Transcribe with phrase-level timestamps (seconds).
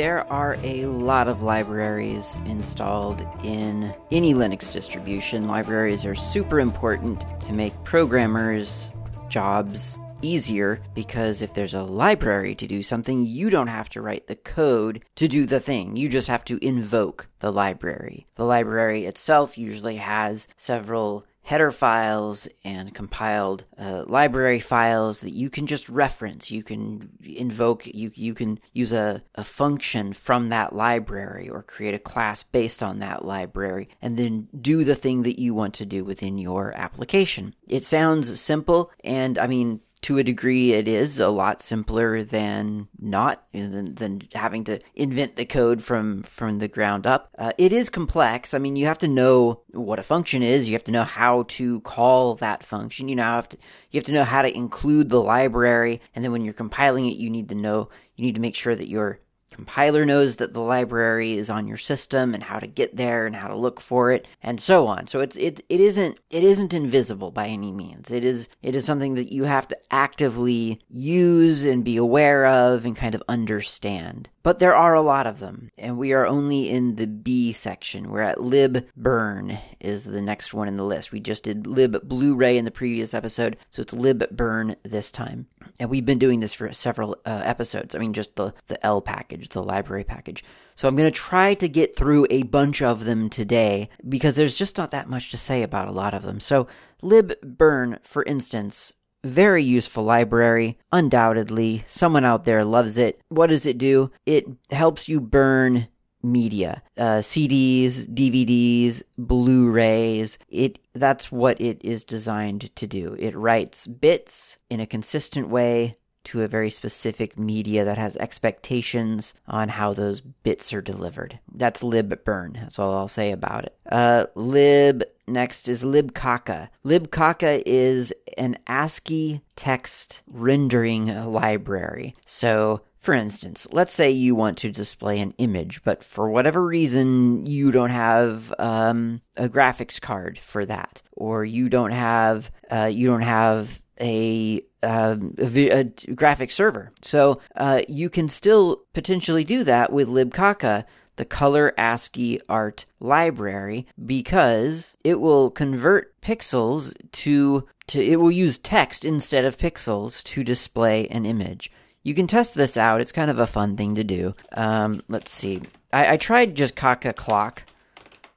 [0.00, 5.46] There are a lot of libraries installed in any Linux distribution.
[5.46, 8.92] Libraries are super important to make programmers'
[9.28, 14.26] jobs easier because if there's a library to do something, you don't have to write
[14.26, 15.96] the code to do the thing.
[15.96, 18.26] You just have to invoke the library.
[18.36, 25.50] The library itself usually has several header files and compiled uh, library files that you
[25.50, 26.50] can just reference.
[26.50, 31.94] You can invoke, you, you can use a, a function from that library or create
[31.94, 35.86] a class based on that library and then do the thing that you want to
[35.86, 37.54] do within your application.
[37.66, 42.88] It sounds simple, and I mean, to a degree, it is a lot simpler than
[42.98, 47.28] not than, than having to invent the code from from the ground up.
[47.38, 48.54] Uh, it is complex.
[48.54, 50.68] I mean, you have to know what a function is.
[50.68, 53.08] You have to know how to call that function.
[53.08, 53.58] You know, have to
[53.90, 57.16] you have to know how to include the library, and then when you're compiling it,
[57.16, 60.60] you need to know you need to make sure that you're compiler knows that the
[60.60, 64.10] library is on your system and how to get there and how to look for
[64.10, 65.06] it and so on.
[65.06, 68.10] So it's it it isn't it isn't invisible by any means.
[68.10, 72.84] It is it is something that you have to actively use and be aware of
[72.84, 74.28] and kind of understand.
[74.42, 78.10] But there are a lot of them, and we are only in the B section.
[78.10, 81.12] We're at libburn is the next one in the list.
[81.12, 85.46] We just did lib Blu-ray in the previous episode, so it's libburn this time.
[85.78, 87.94] And we've been doing this for several uh, episodes.
[87.94, 90.44] I mean, just the the L package, the library package.
[90.76, 94.56] So I'm going to try to get through a bunch of them today because there's
[94.56, 96.40] just not that much to say about a lot of them.
[96.40, 96.68] So
[97.02, 101.84] libburn, for instance, very useful library, undoubtedly.
[101.86, 103.20] Someone out there loves it.
[103.28, 104.10] What does it do?
[104.24, 105.88] It helps you burn
[106.22, 113.86] media uh, cds dvds blu-rays it that's what it is designed to do it writes
[113.86, 115.96] bits in a consistent way
[116.30, 121.40] to a very specific media that has expectations on how those bits are delivered.
[121.52, 122.54] That's libburn.
[122.54, 123.76] That's all I'll say about it.
[123.90, 126.68] Uh, lib next is libcaca.
[126.84, 132.14] Libcaca is an ASCII text rendering library.
[132.26, 137.44] So for instance, let's say you want to display an image, but for whatever reason
[137.46, 143.08] you don't have um, a graphics card for that, or you don't have uh, you
[143.08, 145.84] don't have a, uh, a,
[146.14, 146.92] graphic server.
[147.02, 150.84] So uh, you can still potentially do that with libcaca,
[151.16, 158.56] the color ASCII art library, because it will convert pixels to to it will use
[158.56, 161.70] text instead of pixels to display an image.
[162.02, 163.00] You can test this out.
[163.00, 164.34] It's kind of a fun thing to do.
[164.52, 165.60] Um, let's see.
[165.92, 167.64] I, I tried just Caca Clock,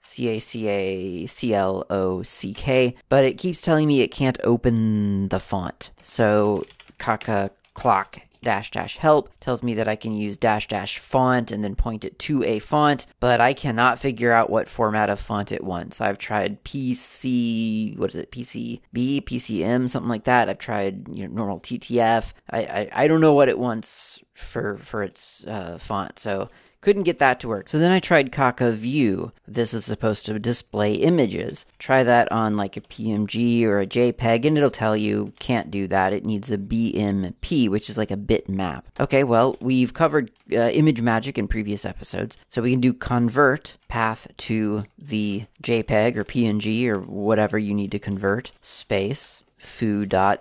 [0.04, 4.10] C A C A C L O C K, but it keeps telling me it
[4.10, 5.90] can't open the font.
[6.02, 6.66] So
[7.00, 11.64] Caca Clock dash dash help tells me that I can use dash dash font and
[11.64, 15.52] then point it to a font, but I cannot figure out what format of font
[15.52, 16.02] it wants.
[16.02, 20.50] I've tried PC, what is it, PCB, PCM, something like that.
[20.50, 22.34] I've tried you know, normal TTF.
[22.52, 26.50] I, I, I don't know what it wants for for its uh, font, so
[26.84, 27.70] couldn't get that to work.
[27.70, 29.32] So then I tried Caca View.
[29.48, 31.66] This is supposed to display images.
[31.80, 35.88] Try that on like a PNG or a JPEG, and it'll tell you can't do
[35.88, 36.12] that.
[36.12, 38.84] It needs a BMP, which is like a bitmap.
[39.00, 44.28] Okay, well, we've covered uh, ImageMagick in previous episodes, so we can do convert path
[44.38, 50.34] to the JPEG or PNG or whatever you need to convert, space foo.bmp.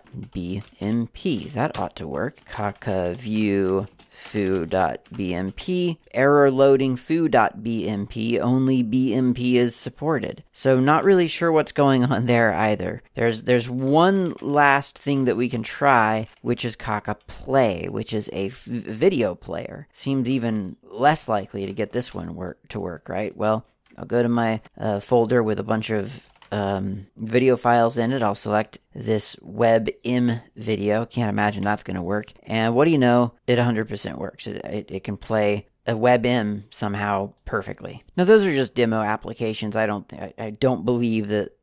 [1.53, 2.43] That ought to work.
[2.51, 3.87] Caca view
[4.23, 5.97] foo.bmp.
[6.15, 8.41] Error loading foo.bmp.
[8.41, 10.45] Only BMP is supported.
[10.53, 13.03] So not really sure what's going on there either.
[13.15, 18.31] There's there's one last thing that we can try, which is Caca Play, which is
[18.33, 19.89] a f- video player.
[19.93, 23.37] Seems even less likely to get this one work to work, right?
[23.37, 23.67] Well,
[23.99, 28.23] I'll go to my uh, folder with a bunch of um, video files in it.
[28.23, 31.07] I'll select this WebM video.
[31.07, 32.33] Can't imagine that's going to work.
[32.45, 33.35] And what do you know?
[33.47, 34.47] It 100% works.
[34.47, 38.05] It, it, it can play a WebM somehow perfectly.
[38.17, 39.75] Now those are just demo applications.
[39.75, 41.57] I don't I, I don't believe that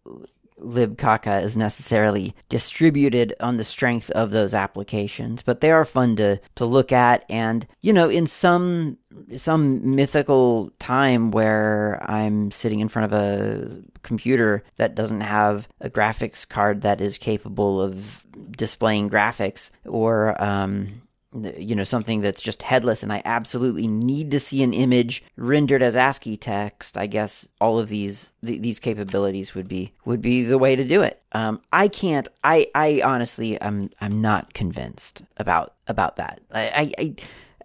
[0.62, 6.40] libcaca is necessarily distributed on the strength of those applications, but they are fun to
[6.56, 7.26] to look at.
[7.30, 8.98] And you know, in some
[9.38, 15.90] some mythical time where I'm sitting in front of a computer that doesn't have a
[15.90, 21.02] graphics card that is capable of displaying graphics, or um,
[21.34, 25.84] you know something that's just headless and i absolutely need to see an image rendered
[25.84, 30.44] as ascii text i guess all of these th- these capabilities would be would be
[30.44, 31.24] the way to do it.
[31.34, 36.42] Um, i can't i i honestly i'm i'm not convinced about about that.
[36.52, 37.16] I i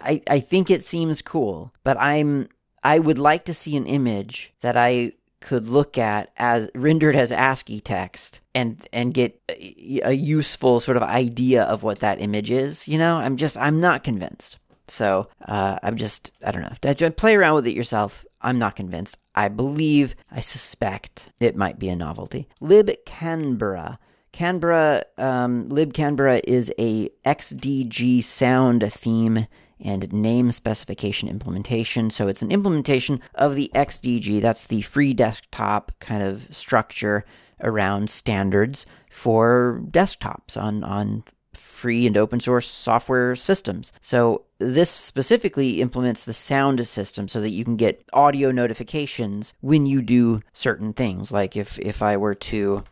[0.00, 2.48] i, I think it seems cool but i'm
[2.82, 5.12] i would like to see an image that i
[5.44, 10.96] could look at as rendered as ASCII text and and get a, a, useful sort
[10.96, 12.88] of idea of what that image is.
[12.88, 14.58] You know, I'm just I'm not convinced.
[14.88, 17.10] So uh, I'm just I don't know.
[17.10, 18.24] Play around with it yourself.
[18.40, 19.18] I'm not convinced.
[19.34, 22.48] I believe, I suspect it might be a novelty.
[22.60, 23.98] Lib Canberra.
[24.32, 29.46] Canberra, um, Lib Canberra is a XDG sound theme
[29.80, 32.10] and name specification implementation.
[32.10, 37.24] So it's an implementation of the XDG, that's the free desktop kind of structure
[37.60, 41.24] around standards for desktops on, on
[41.56, 43.92] free and open source software systems.
[44.00, 49.86] So this specifically implements the sound system so that you can get audio notifications when
[49.86, 51.30] you do certain things.
[51.30, 52.84] Like if, if I were to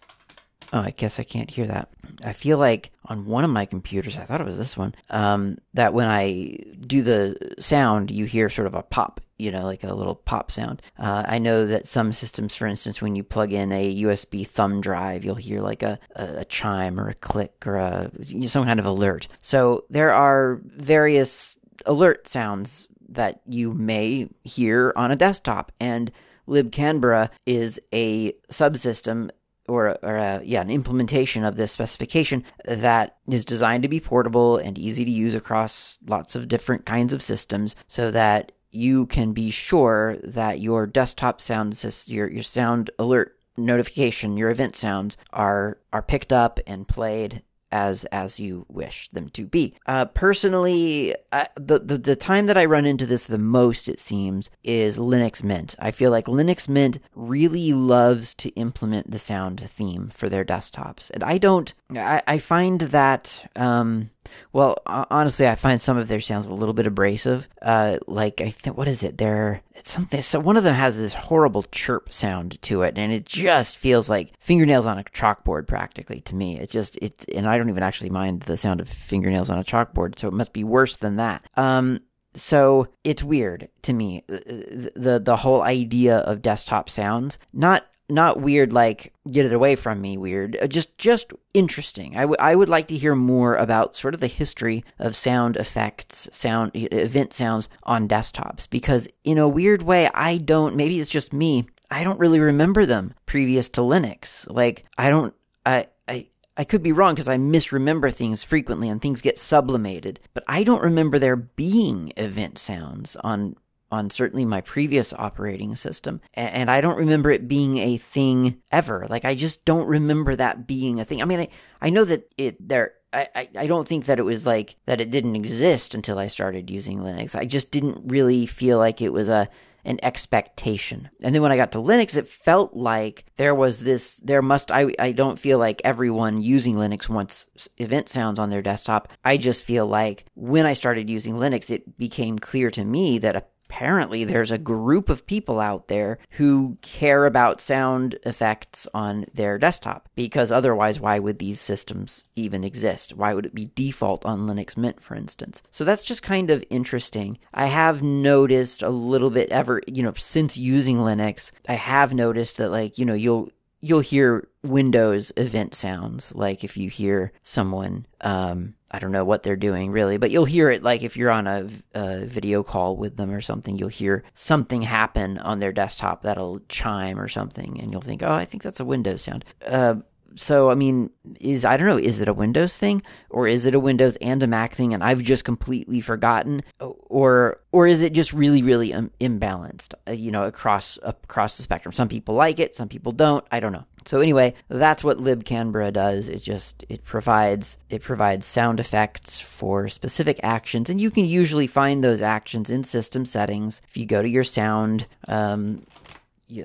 [0.73, 1.91] Oh, I guess I can't hear that.
[2.25, 5.59] I feel like on one of my computers, I thought it was this one, um,
[5.75, 9.85] that when I do the sound, you hear sort of a pop, you know, like
[9.85, 10.81] a little pop sound.
[10.99, 14.81] Uh, I know that some systems, for instance, when you plug in a USB thumb
[14.81, 18.11] drive, you'll hear like a, a, chime or a click or a,
[18.47, 19.29] some kind of alert.
[19.43, 21.55] So there are various
[21.85, 25.71] alert sounds that you may hear on a desktop.
[25.81, 26.11] And
[26.49, 29.31] libcanberra is a subsystem
[29.69, 34.57] or, or a, yeah, an implementation of this specification that is designed to be portable
[34.57, 39.33] and easy to use across lots of different kinds of systems so that you can
[39.33, 45.17] be sure that your desktop sound system, your, your sound alert notification, your event sounds
[45.33, 47.43] are are picked up and played
[47.73, 49.75] as as you wish them to be.
[49.87, 51.15] Uh, personally,
[51.57, 55.43] the, the the time that I run into this the most, it seems, is Linux
[55.43, 55.75] Mint.
[55.79, 61.11] I feel like Linux Mint really loves to implement the sound theme for their desktops,
[61.11, 61.73] and I don't.
[61.91, 63.51] I, I find that.
[63.57, 64.11] Um,
[64.53, 67.49] well, honestly, I find some of their sounds a little bit abrasive.
[67.61, 69.19] Uh, like I think, what is it?
[69.19, 70.21] They're it's something.
[70.21, 74.09] So one of them has this horrible chirp sound to it, and it just feels
[74.09, 76.59] like fingernails on a chalkboard, practically to me.
[76.59, 79.65] It just it, and I don't even actually mind the sound of fingernails on a
[79.65, 81.45] chalkboard, so it must be worse than that.
[81.57, 82.01] Um,
[82.35, 88.41] so it's weird to me the, the the whole idea of desktop sounds not not
[88.41, 92.17] weird like get it away from me weird uh, just just interesting.
[92.17, 95.57] I, w- I would like to hear more about sort of the history of sound
[95.57, 101.11] effects sound event sounds on desktops because in a weird way i don't maybe it's
[101.11, 104.47] just me i don't really remember them previous to linux.
[104.49, 105.35] Like i don't
[105.67, 106.27] i i
[106.57, 110.65] I could be wrong because I misremember things frequently and things get sublimated, but I
[110.65, 113.57] don't remember there being event sounds on
[113.93, 116.21] on certainly my previous operating system.
[116.35, 119.07] And I don't remember it being a thing ever.
[119.09, 121.23] Like, I just don't remember that being a thing.
[121.23, 121.49] I mean, I,
[121.81, 122.95] I know that it there.
[123.15, 126.71] I, I don't think that it was like that it didn't exist until I started
[126.71, 127.37] using Linux.
[127.37, 129.51] I just didn't really feel like it was a
[129.85, 131.11] an expectation.
[131.21, 134.71] And then when I got to Linux, it felt like there was this, there must,
[134.71, 137.47] I, I don't feel like everyone using Linux wants
[137.79, 139.09] event sounds on their desktop.
[139.25, 143.37] I just feel like when I started using Linux, it became clear to me that
[143.37, 149.25] a apparently there's a group of people out there who care about sound effects on
[149.33, 153.15] their desktop because otherwise why would these systems even exist?
[153.15, 155.63] Why would it be default on linux mint for instance?
[155.71, 157.39] So that's just kind of interesting.
[157.55, 162.59] I have noticed a little bit ever you know since using linux i have noticed
[162.59, 163.49] that like you know you'll
[163.83, 169.43] you'll hear Windows event sounds, like if you hear someone, um, I don't know what
[169.43, 172.97] they're doing really, but you'll hear it like if you're on a, a, video call
[172.97, 177.81] with them or something, you'll hear something happen on their desktop that'll chime or something,
[177.81, 179.45] and you'll think, oh, I think that's a Windows sound.
[179.67, 179.97] Uh,
[180.37, 181.11] so I mean,
[181.41, 184.43] is I don't know, is it a Windows thing or is it a Windows and
[184.43, 188.93] a Mac thing, and I've just completely forgotten, or or is it just really really
[188.93, 191.93] um, imbalanced, uh, you know, across across the spectrum?
[191.93, 193.45] Some people like it, some people don't.
[193.51, 193.85] I don't know.
[194.05, 196.29] So anyway, that's what libcanberra does.
[196.29, 201.67] It just it provides it provides sound effects for specific actions, and you can usually
[201.67, 203.81] find those actions in system settings.
[203.89, 205.87] If you go to your sound, um,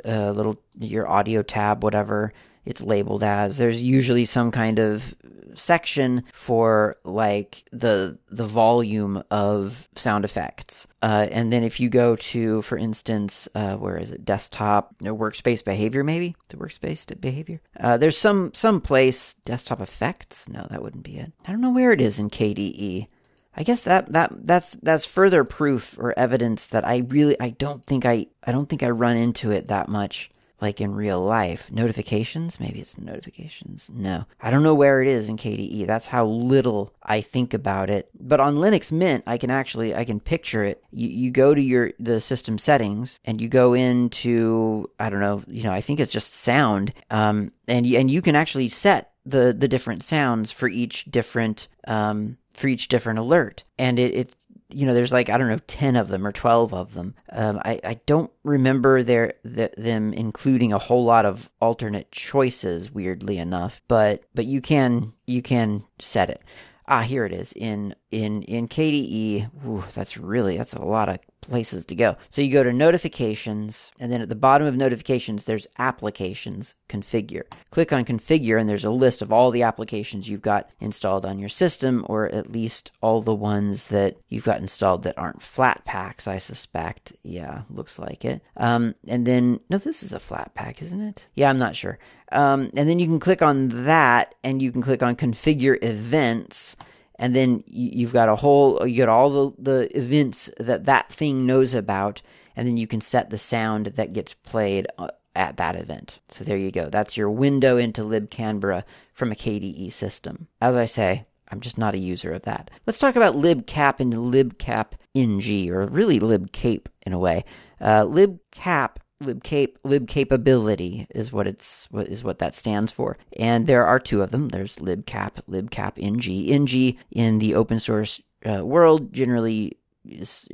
[0.05, 2.33] uh, little your audio tab, whatever
[2.67, 3.57] it's labeled as.
[3.57, 5.15] There's usually some kind of
[5.55, 10.87] section for like the the volume of sound effects.
[11.01, 14.25] Uh, and then if you go to, for instance, uh, where is it?
[14.25, 17.61] Desktop, no, workspace behavior, maybe the workspace behavior.
[17.79, 20.47] Uh, there's some some place desktop effects.
[20.47, 21.31] No, that wouldn't be it.
[21.45, 23.07] I don't know where it is in KDE.
[23.55, 27.83] I guess that that that's that's further proof or evidence that I really I don't
[27.83, 30.29] think I I don't think I run into it that much
[30.61, 31.71] like in real life.
[31.71, 32.59] Notifications?
[32.59, 33.89] Maybe it's notifications.
[33.93, 34.25] No.
[34.41, 35.85] I don't know where it is in KDE.
[35.85, 38.09] That's how little I think about it.
[38.19, 40.83] But on Linux Mint, I can actually I can picture it.
[40.91, 45.43] You you go to your the system settings and you go into I don't know,
[45.47, 46.93] you know, I think it's just sound.
[47.11, 52.37] Um and and you can actually set the the different sounds for each different um
[52.51, 53.63] for each different alert.
[53.77, 54.35] And it, it
[54.69, 57.15] you know, there's like I don't know, ten of them or twelve of them.
[57.31, 62.91] Um, I I don't remember their the, them including a whole lot of alternate choices.
[62.91, 66.41] Weirdly enough, but but you can you can set it.
[66.87, 69.49] Ah, here it is in in in KDE.
[69.65, 72.17] Ooh, that's really that's a lot of places to go.
[72.29, 77.43] So you go to notifications, and then at the bottom of notifications, there's applications configure.
[77.71, 81.39] Click on configure, and there's a list of all the applications you've got installed on
[81.39, 86.27] your system, or at least all the ones that you've got installed that aren't Flatpaks,
[86.27, 87.13] I suspect.
[87.23, 88.41] Yeah, looks like it.
[88.55, 91.27] Um, and then no, this is a Flatpak, isn't it?
[91.35, 91.99] Yeah, I'm not sure.
[92.31, 96.75] Um, and then you can click on that, and you can click on configure events
[97.19, 101.45] and then you've got a whole you got all the, the events that that thing
[101.45, 102.21] knows about
[102.55, 106.19] and then you can set the sound that gets played uh, at that event.
[106.29, 106.89] So there you go.
[106.89, 108.83] That's your window into libcanberra
[109.13, 110.47] from a kde system.
[110.61, 112.69] As i say i'm just not a user of that.
[112.85, 117.45] Let's talk about libcap and libcap ng or really libcape in a way.
[117.79, 123.17] Uh, libcap libcape libcapability is what it's what is what that stands for.
[123.37, 124.49] And there are two of them.
[124.49, 130.47] There's libcap libcap ng ng in the open source uh, world generally is,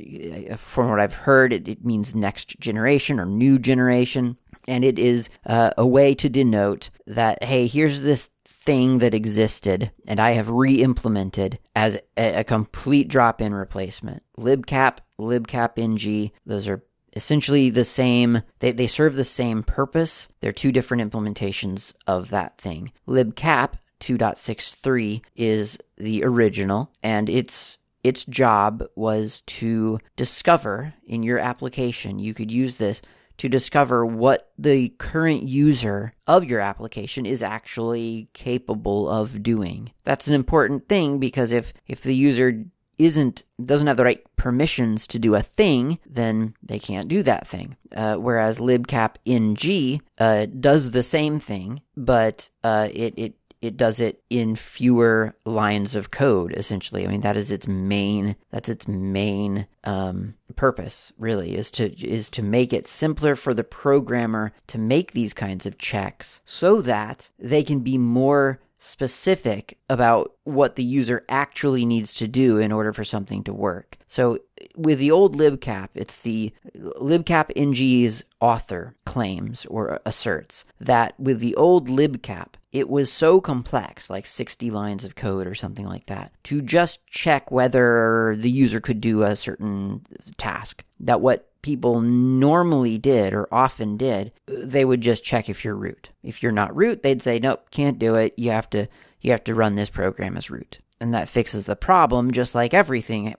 [0.50, 4.36] uh, from what i've heard it, it, means next generation or new generation.
[4.66, 9.90] And it is uh, a way to denote that hey here's this thing that existed
[10.06, 14.22] and I have re implemented as a, a complete drop in replacement.
[14.38, 16.82] libcap, libcap ng, those are
[17.14, 22.58] essentially the same they, they serve the same purpose they're two different implementations of that
[22.58, 31.38] thing libcap 2.63 is the original and its its job was to discover in your
[31.38, 33.00] application you could use this
[33.38, 39.90] to discover what the current user of your application is actually capable of doing.
[40.04, 42.64] That's an important thing because if if the user
[42.98, 47.46] isn't doesn't have the right permissions to do a thing, then they can't do that
[47.46, 47.76] thing.
[47.94, 53.34] Uh, whereas libcap ng uh, does the same thing, but uh, it it
[53.64, 56.52] it does it in fewer lines of code.
[56.54, 61.12] Essentially, I mean that is its main that's its main um, purpose.
[61.18, 65.64] Really, is to is to make it simpler for the programmer to make these kinds
[65.64, 72.12] of checks, so that they can be more specific about what the user actually needs
[72.12, 73.96] to do in order for something to work.
[74.06, 74.38] So
[74.76, 81.54] with the old libcap, it's the libcap ng's author claims or asserts that with the
[81.56, 86.32] old libcap, it was so complex, like 60 lines of code or something like that,
[86.44, 90.04] to just check whether the user could do a certain
[90.36, 90.84] task.
[91.00, 96.10] That what people normally did or often did, they would just check if you're root.
[96.22, 98.34] If you're not root, they'd say, nope, can't do it.
[98.36, 98.86] You have to
[99.22, 100.80] you have to run this program as root.
[101.00, 103.34] And that fixes the problem, just like everything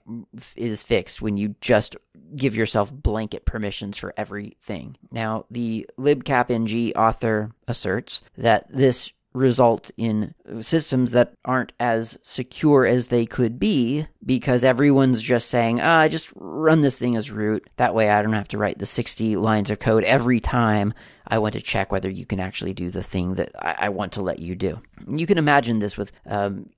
[0.56, 1.94] is fixed when you just
[2.34, 4.96] give yourself blanket permissions for everything.
[5.12, 13.08] Now, the libcapng author asserts that this result in systems that aren't as secure as
[13.08, 17.68] they could be because everyone's just saying, ah, I just run this thing as root.
[17.76, 20.94] That way I don't have to write the 60 lines of code every time
[21.28, 24.12] I want to check whether you can actually do the thing that I, I want
[24.12, 24.80] to let you do.
[25.06, 26.70] You can imagine this with um,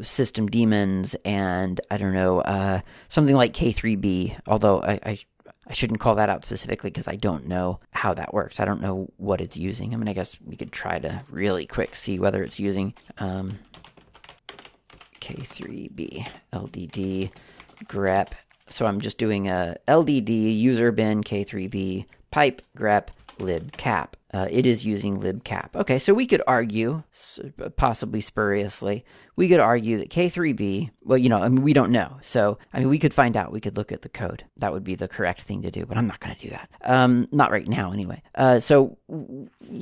[0.00, 5.18] system daemons and I don't know, uh, something like K3B, although I, I
[5.68, 8.60] I shouldn't call that out specifically because I don't know how that works.
[8.60, 9.92] I don't know what it's using.
[9.92, 13.58] I mean, I guess we could try to really quick see whether it's using um,
[15.20, 17.30] K3B, LDD,
[17.84, 18.32] grep.
[18.68, 23.08] So I'm just doing a LDD user bin K3B pipe grep
[23.38, 24.08] libcap.
[24.34, 25.74] Uh, it is using libcap.
[25.74, 27.02] Okay, so we could argue,
[27.76, 29.04] possibly spuriously,
[29.36, 32.18] we could argue that K3B, well, you know, I mean, we don't know.
[32.20, 33.52] So, I mean, we could find out.
[33.52, 34.44] We could look at the code.
[34.58, 36.68] That would be the correct thing to do, but I'm not going to do that.
[36.82, 38.22] Um, not right now, anyway.
[38.34, 38.98] Uh, so,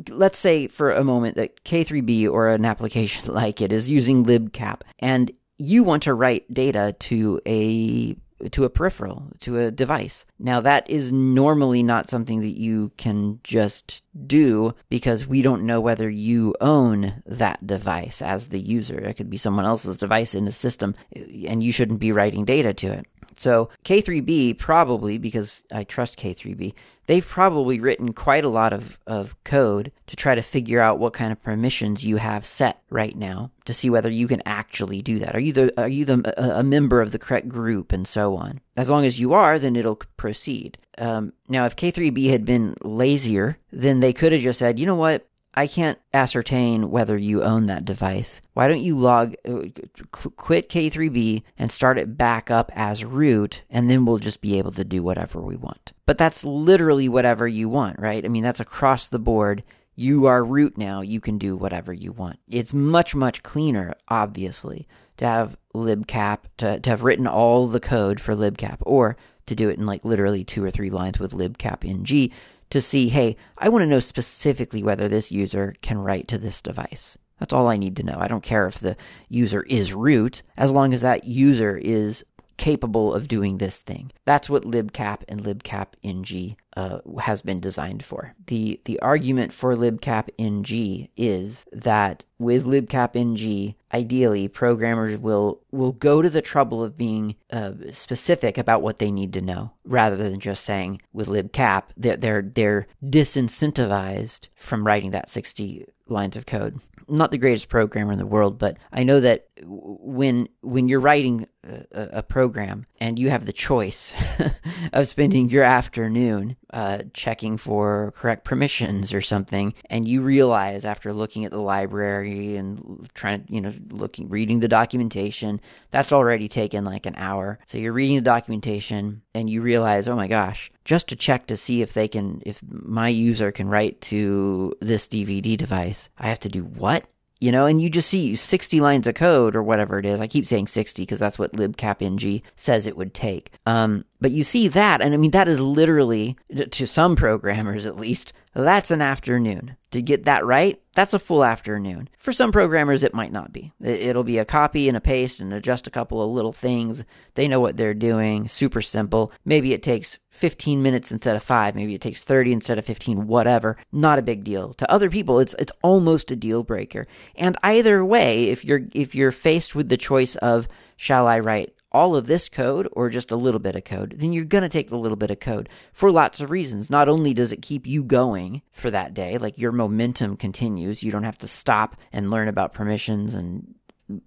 [0.09, 4.83] let's say for a moment that K3B or an application like it is using libcap,
[4.99, 8.17] and you want to write data to a
[8.51, 10.27] to a peripheral, to a device.
[10.39, 15.81] Now, that is normally not something that you can just do because we don't know
[15.81, 18.99] whether you own that device as the user.
[18.99, 22.75] It could be someone else's device in the system, and you shouldn't be writing data
[22.75, 23.07] to it.
[23.37, 26.75] So K3B probably, because I trust K3B,
[27.07, 31.13] they've probably written quite a lot of, of code to try to figure out what
[31.13, 35.19] kind of permissions you have set right now to see whether you can actually do
[35.19, 35.35] that.
[35.35, 38.37] Are you the are you the a, a member of the correct group and so
[38.37, 38.61] on?
[38.77, 40.79] As long as you are, then it'll proceed.
[40.99, 44.95] Um, now, if K3B had been lazier, then they could have just said, you know
[44.95, 45.27] what,
[45.57, 48.41] I can't ascertain whether you own that device.
[48.55, 49.63] Why don't you log, uh,
[50.11, 54.73] quit K3B and start it back up as root, and then we'll just be able
[54.73, 55.93] to do whatever we want.
[56.07, 58.25] But that's literally whatever you want, right?
[58.25, 59.63] I mean, that's across the board.
[59.95, 61.03] You are root now.
[61.03, 62.41] You can do whatever you want.
[62.49, 68.19] It's much, much cleaner, obviously, to have libcap, to, to have written all the code
[68.19, 71.89] for libcap, or to do it in like literally two or three lines with libcap
[71.89, 72.33] ng
[72.75, 76.61] to see, hey, I want to know specifically whether this user can write to this
[76.61, 77.17] device.
[77.39, 78.17] That's all I need to know.
[78.19, 78.97] I don't care if the
[79.29, 82.25] user is root, as long as that user is
[82.57, 84.11] capable of doing this thing.
[84.25, 88.35] That's what libcap and libcap ng uh, has been designed for.
[88.47, 95.93] The the argument for libcap ng is that with libcap ng, ideally programmers will will
[95.93, 100.17] go to the trouble of being uh, specific about what they need to know, rather
[100.17, 106.47] than just saying with libcap they're they're, they're disincentivized from writing that sixty lines of
[106.47, 111.01] code not the greatest programmer in the world, but I know that when when you're
[111.01, 111.47] writing
[111.93, 114.15] a, a program and you have the choice
[114.93, 121.13] of spending your afternoon uh, checking for correct permissions or something, and you realize after
[121.13, 126.49] looking at the library and trying, to, you know, looking, reading the documentation, that's already
[126.49, 127.59] taken like an hour.
[127.67, 131.57] So you're reading the documentation and you realize, oh my gosh, just to check to
[131.57, 136.41] see if they can, if my user can write to this DVD device, I have
[136.41, 137.05] to do what?
[137.45, 140.19] You know, and you just see 60 lines of code or whatever it is.
[140.19, 143.51] I keep saying 60 because that's what libcapng says it would take.
[143.67, 146.39] Um, but you see that, and I mean, that is literally,
[146.71, 149.77] to some programmers at least, that's an afternoon.
[149.91, 152.09] To get that right, that's a full afternoon.
[152.19, 153.73] For some programmers, it might not be.
[153.81, 157.05] It'll be a copy and a paste and adjust a couple of little things.
[157.35, 158.49] They know what they're doing.
[158.49, 159.33] Super simple.
[159.45, 161.75] Maybe it takes 15 minutes instead of five.
[161.75, 163.27] Maybe it takes 30 instead of 15.
[163.27, 163.77] Whatever.
[163.93, 164.75] Not a big deal.
[164.75, 167.07] To other people, it's it's almost a deal breaker.
[167.35, 171.75] And either way, if you're if you're faced with the choice of shall I write
[171.95, 174.69] all of this code or just a little bit of code, then you're going to
[174.69, 176.91] take the little bit of code for lots of reasons.
[176.91, 181.13] Not only does it keep you going for that day, like your momentum continues, you
[181.13, 183.75] don't have to stop and learn about permissions and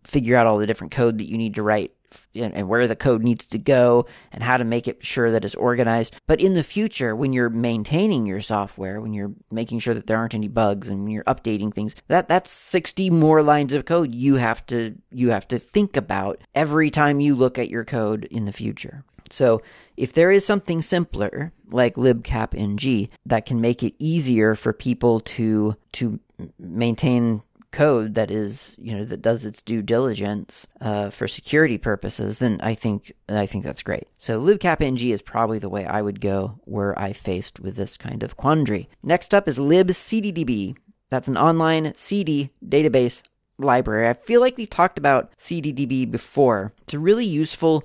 [0.04, 1.92] figure out all the different code that you need to write
[2.36, 5.56] and where the code needs to go and how to make it sure that it's
[5.56, 6.16] organized.
[6.28, 10.18] But in the future, when you're maintaining your software, when you're making sure that there
[10.18, 14.36] aren't any bugs and you're updating things, that that's 60 more lines of code you
[14.36, 18.46] have to you have to think about every time you look at your code in
[18.46, 19.04] the future.
[19.30, 19.62] So,
[19.96, 25.76] if there is something simpler like libcapng that can make it easier for people to
[25.94, 26.20] to
[26.60, 27.42] maintain
[27.78, 32.60] code that is you know that does its due diligence uh, for security purposes, then
[32.64, 34.08] I think I think that's great.
[34.18, 38.24] So libcapng is probably the way I would go were I faced with this kind
[38.24, 38.90] of quandary.
[39.04, 40.76] Next up is libcddb.
[41.12, 43.22] That's an online CD database
[43.60, 44.10] library.
[44.10, 46.74] I feel like we've talked about CDDB before.
[46.82, 47.84] It's a really useful,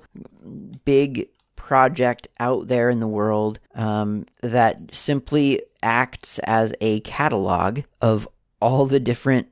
[0.85, 8.27] big project out there in the world um, that simply acts as a catalog of
[8.63, 9.47] all the different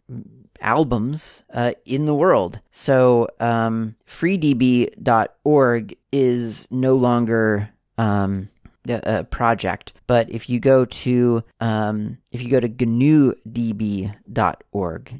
[0.61, 2.61] albums uh, in the world.
[2.71, 8.47] So um, freedb.org is no longer um,
[8.87, 13.43] a, project, but if you go to um, if you go to gnudb.org,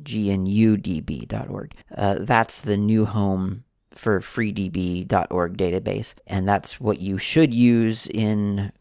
[0.04, 8.08] g-n-u-d-b.org, uh, that's the new home for freedb.org database, and that's what you should use
[8.08, 8.72] in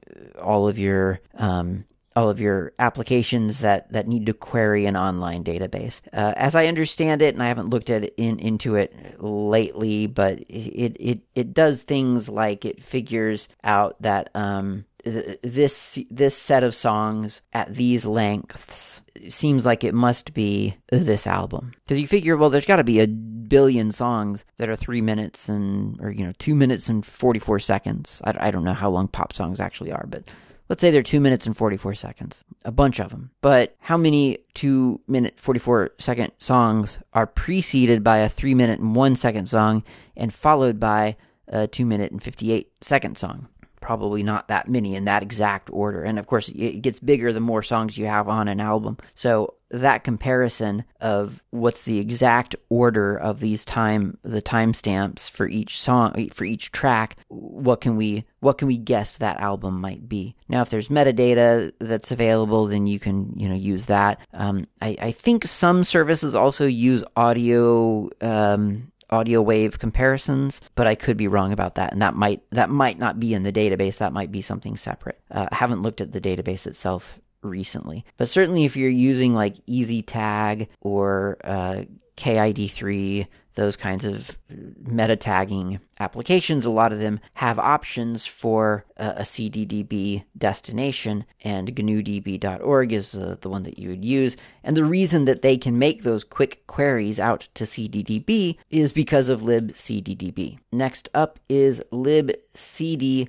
[0.40, 1.84] all of your um,
[2.16, 6.00] all of your applications that, that need to query an online database.
[6.12, 10.06] Uh, as I understand it, and I haven't looked at it in, into it lately,
[10.06, 16.62] but it, it, it does things like it figures out that um, this this set
[16.62, 22.36] of songs at these lengths seems like it must be this album because you figure
[22.36, 26.24] well there's got to be a billion songs that are three minutes and or you
[26.24, 29.92] know two minutes and 44 seconds I, I don't know how long pop songs actually
[29.92, 30.24] are but
[30.70, 34.38] let's say they're two minutes and 44 seconds a bunch of them but how many
[34.54, 39.82] two minute 44 second songs are preceded by a three minute and one second song
[40.16, 41.16] and followed by
[41.48, 43.48] a two minute and 58 second song
[43.80, 46.02] probably not that many in that exact order.
[46.02, 48.98] And of course, it gets bigger the more songs you have on an album.
[49.14, 55.80] So that comparison of what's the exact order of these time the timestamps for each
[55.80, 60.34] song for each track what can we what can we guess that album might be
[60.48, 64.96] now if there's metadata that's available then you can you know use that um, I,
[65.00, 71.28] I think some services also use audio um, audio wave comparisons, but I could be
[71.28, 73.98] wrong about that, and that might that might not be in the database.
[73.98, 75.20] That might be something separate.
[75.30, 79.54] Uh, I haven't looked at the database itself recently, but certainly if you're using like
[79.66, 81.84] EasyTAG or uh,
[82.16, 84.38] KID3 those kinds of
[84.84, 91.74] meta tagging applications, a lot of them have options for a, a CDDB destination, and
[91.74, 94.36] GNUDB.org is the, the one that you would use.
[94.64, 99.28] And the reason that they can make those quick queries out to CDDB is because
[99.28, 100.58] of libcddb.
[100.72, 103.28] Next up is libcdio,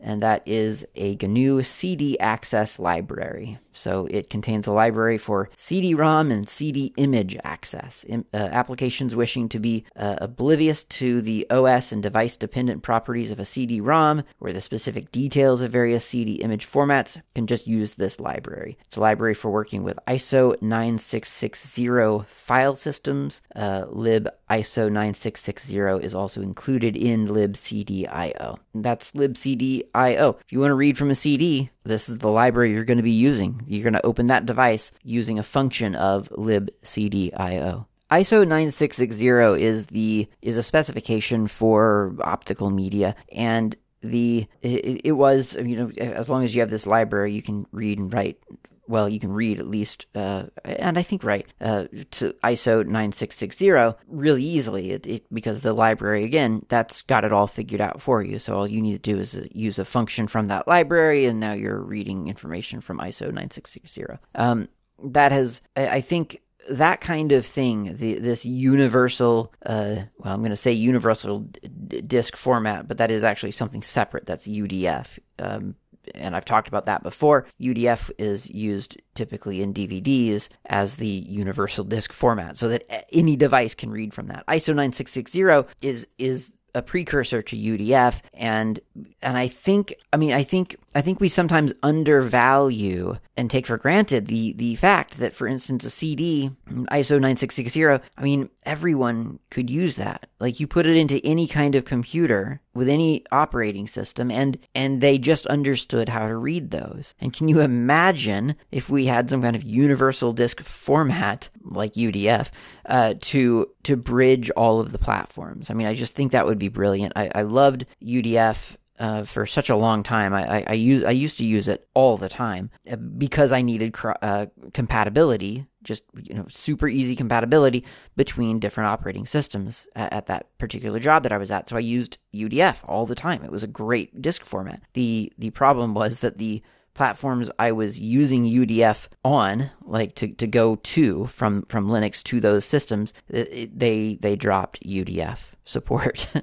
[0.00, 3.58] and that is a GNU CD access library.
[3.72, 8.04] So it contains a library for CD-ROM and CD image access.
[8.10, 13.38] uh, applications wishing to be uh, oblivious to the OS and device dependent properties of
[13.38, 17.94] a CD ROM or the specific details of various CD image formats can just use
[17.94, 18.78] this library.
[18.86, 23.40] It's a library for working with ISO 9660 file systems.
[23.54, 28.58] Uh, lib ISO 9660 is also included in libcdio.
[28.74, 30.36] That's libcdio.
[30.40, 33.02] If you want to read from a CD, this is the library you're going to
[33.02, 33.62] be using.
[33.66, 37.86] You're going to open that device using a function of libcdio.
[38.12, 43.16] ISO 9660 is the is a specification for optical media.
[43.32, 47.42] And the it, it, was you know as long as you have this library you
[47.42, 48.38] can read and write.
[48.86, 53.70] Well you can read at least uh, and I think write uh, to ISO 9660
[54.08, 54.90] really easily.
[54.90, 58.38] It, it, because the library again that's got it all figured out for you.
[58.38, 61.40] So all you need to do is uh, use a function from that library and
[61.40, 64.68] now you're reading information from ISO 9660 um,
[65.02, 70.50] that has I think that kind of thing, the, this universal, uh, well, I'm going
[70.50, 74.26] to say universal d- disk format, but that is actually something separate.
[74.26, 75.18] That's UDF.
[75.38, 75.76] Um,
[76.14, 77.46] and I've talked about that before.
[77.60, 83.74] UDF is used typically in DVDs as the universal disk format so that any device
[83.74, 84.46] can read from that.
[84.46, 88.80] ISO 9660 is is a precursor to UDF and
[89.20, 93.78] and I think I mean I think I think we sometimes undervalue and take for
[93.78, 99.70] granted the the fact that for instance a CD ISO 9660 I mean everyone could
[99.70, 100.28] use that.
[100.38, 105.00] Like you put it into any kind of computer with any operating system and and
[105.00, 107.14] they just understood how to read those.
[107.20, 112.50] And can you imagine if we had some kind of universal disk format like UDF
[112.86, 115.70] uh, to to bridge all of the platforms?
[115.70, 117.14] I mean I just think that would be brilliant.
[117.16, 120.32] I, I loved UDF uh, for such a long time.
[120.32, 123.62] I, I, I, use I used to use it all the time uh, because I
[123.62, 127.84] needed cr- uh, compatibility, just you know, super easy compatibility
[128.16, 131.68] between different operating systems at, at, that particular job that I was at.
[131.68, 133.42] So I used UDF all the time.
[133.44, 134.82] It was a great disk format.
[134.92, 136.62] the The problem was that the
[136.94, 142.40] platforms I was using UDF on, like to, to go to from from Linux to
[142.40, 146.28] those systems, it, they they dropped UDF support.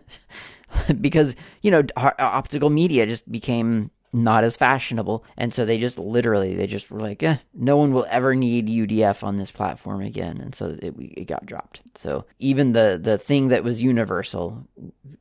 [1.01, 5.23] because you know optical media just became not as fashionable.
[5.38, 8.67] And so they just literally they just were like eh, no one will ever need
[8.67, 10.39] udf on this platform again.
[10.41, 11.82] And so it, it got dropped.
[11.95, 14.67] So even the the thing that was universal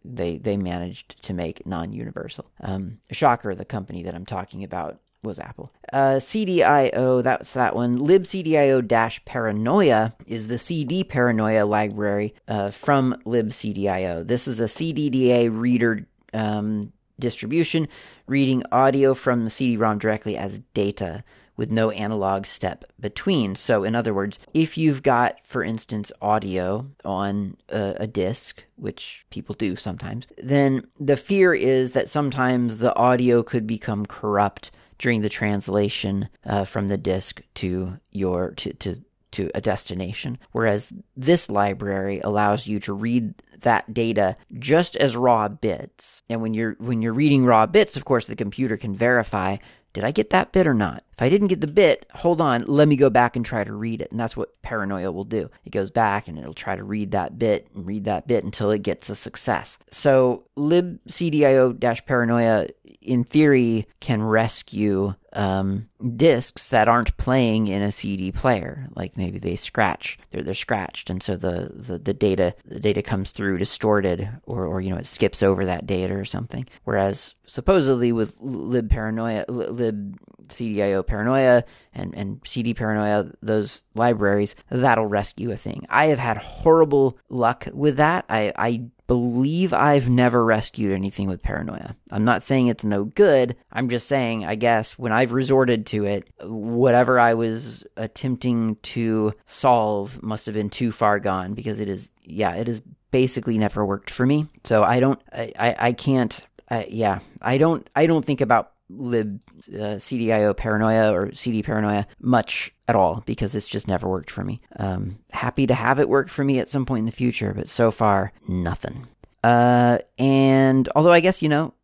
[0.05, 2.51] they they managed to make non-universal.
[2.61, 5.71] Um shocker the company that i'm talking about was Apple.
[5.93, 7.99] Uh, CDIO, that's that one.
[7.99, 14.27] libcdio paranoia is the CD paranoia library uh, from libcdio.
[14.27, 17.89] This is a CDDA reader um, distribution,
[18.27, 21.25] reading audio from the CD-ROM directly as data
[21.57, 23.57] with no analog step between.
[23.57, 29.27] So, in other words, if you've got, for instance, audio on a, a, disk, which
[29.31, 35.23] people do sometimes, then the fear is that sometimes the audio could become corrupt during
[35.23, 40.39] the translation uh, from the disk to your to, to to a destination.
[40.53, 46.23] Whereas this library allows you to read that data just as raw bits.
[46.29, 49.57] And when you're when you're reading raw bits, of course the computer can verify
[49.99, 51.03] did I get that bit or not?
[51.13, 53.73] If I didn't get the bit, hold on, let me go back and try to
[53.73, 54.13] read it.
[54.13, 55.51] And that's what paranoia will do.
[55.65, 58.71] It goes back and it'll try to read that bit and read that bit until
[58.71, 59.77] it gets a success.
[59.91, 62.69] So libcdio paranoia
[63.03, 68.89] in theory can rescue um, discs that aren't playing in a CD player.
[68.95, 73.03] Like maybe they scratch, they're they're scratched, and so the, the, the data the data
[73.03, 76.67] comes through distorted, or or you know it skips over that data or something.
[76.85, 85.07] Whereas supposedly with lib paranoia, lib CDIO paranoia and and CD paranoia, those libraries that'll
[85.07, 85.87] rescue a thing.
[85.91, 88.25] I have had horrible luck with that.
[88.29, 91.97] I I believe I've never rescued anything with paranoia.
[92.13, 93.57] I'm not saying it's no good.
[93.73, 99.33] I'm just saying, I guess, when I've resorted to it, whatever I was attempting to
[99.47, 103.85] solve must have been too far gone because it is, yeah, it has basically never
[103.85, 104.47] worked for me.
[104.65, 106.47] So I don't, I, I, I can't,
[106.89, 112.73] yeah, I don't, I don't think about lib uh, CDIO paranoia or CD paranoia much
[112.87, 114.61] at all because it's just never worked for me.
[114.77, 117.69] Um, happy to have it work for me at some point in the future, but
[117.69, 119.07] so far, nothing.
[119.45, 121.75] Uh, and although I guess, you know,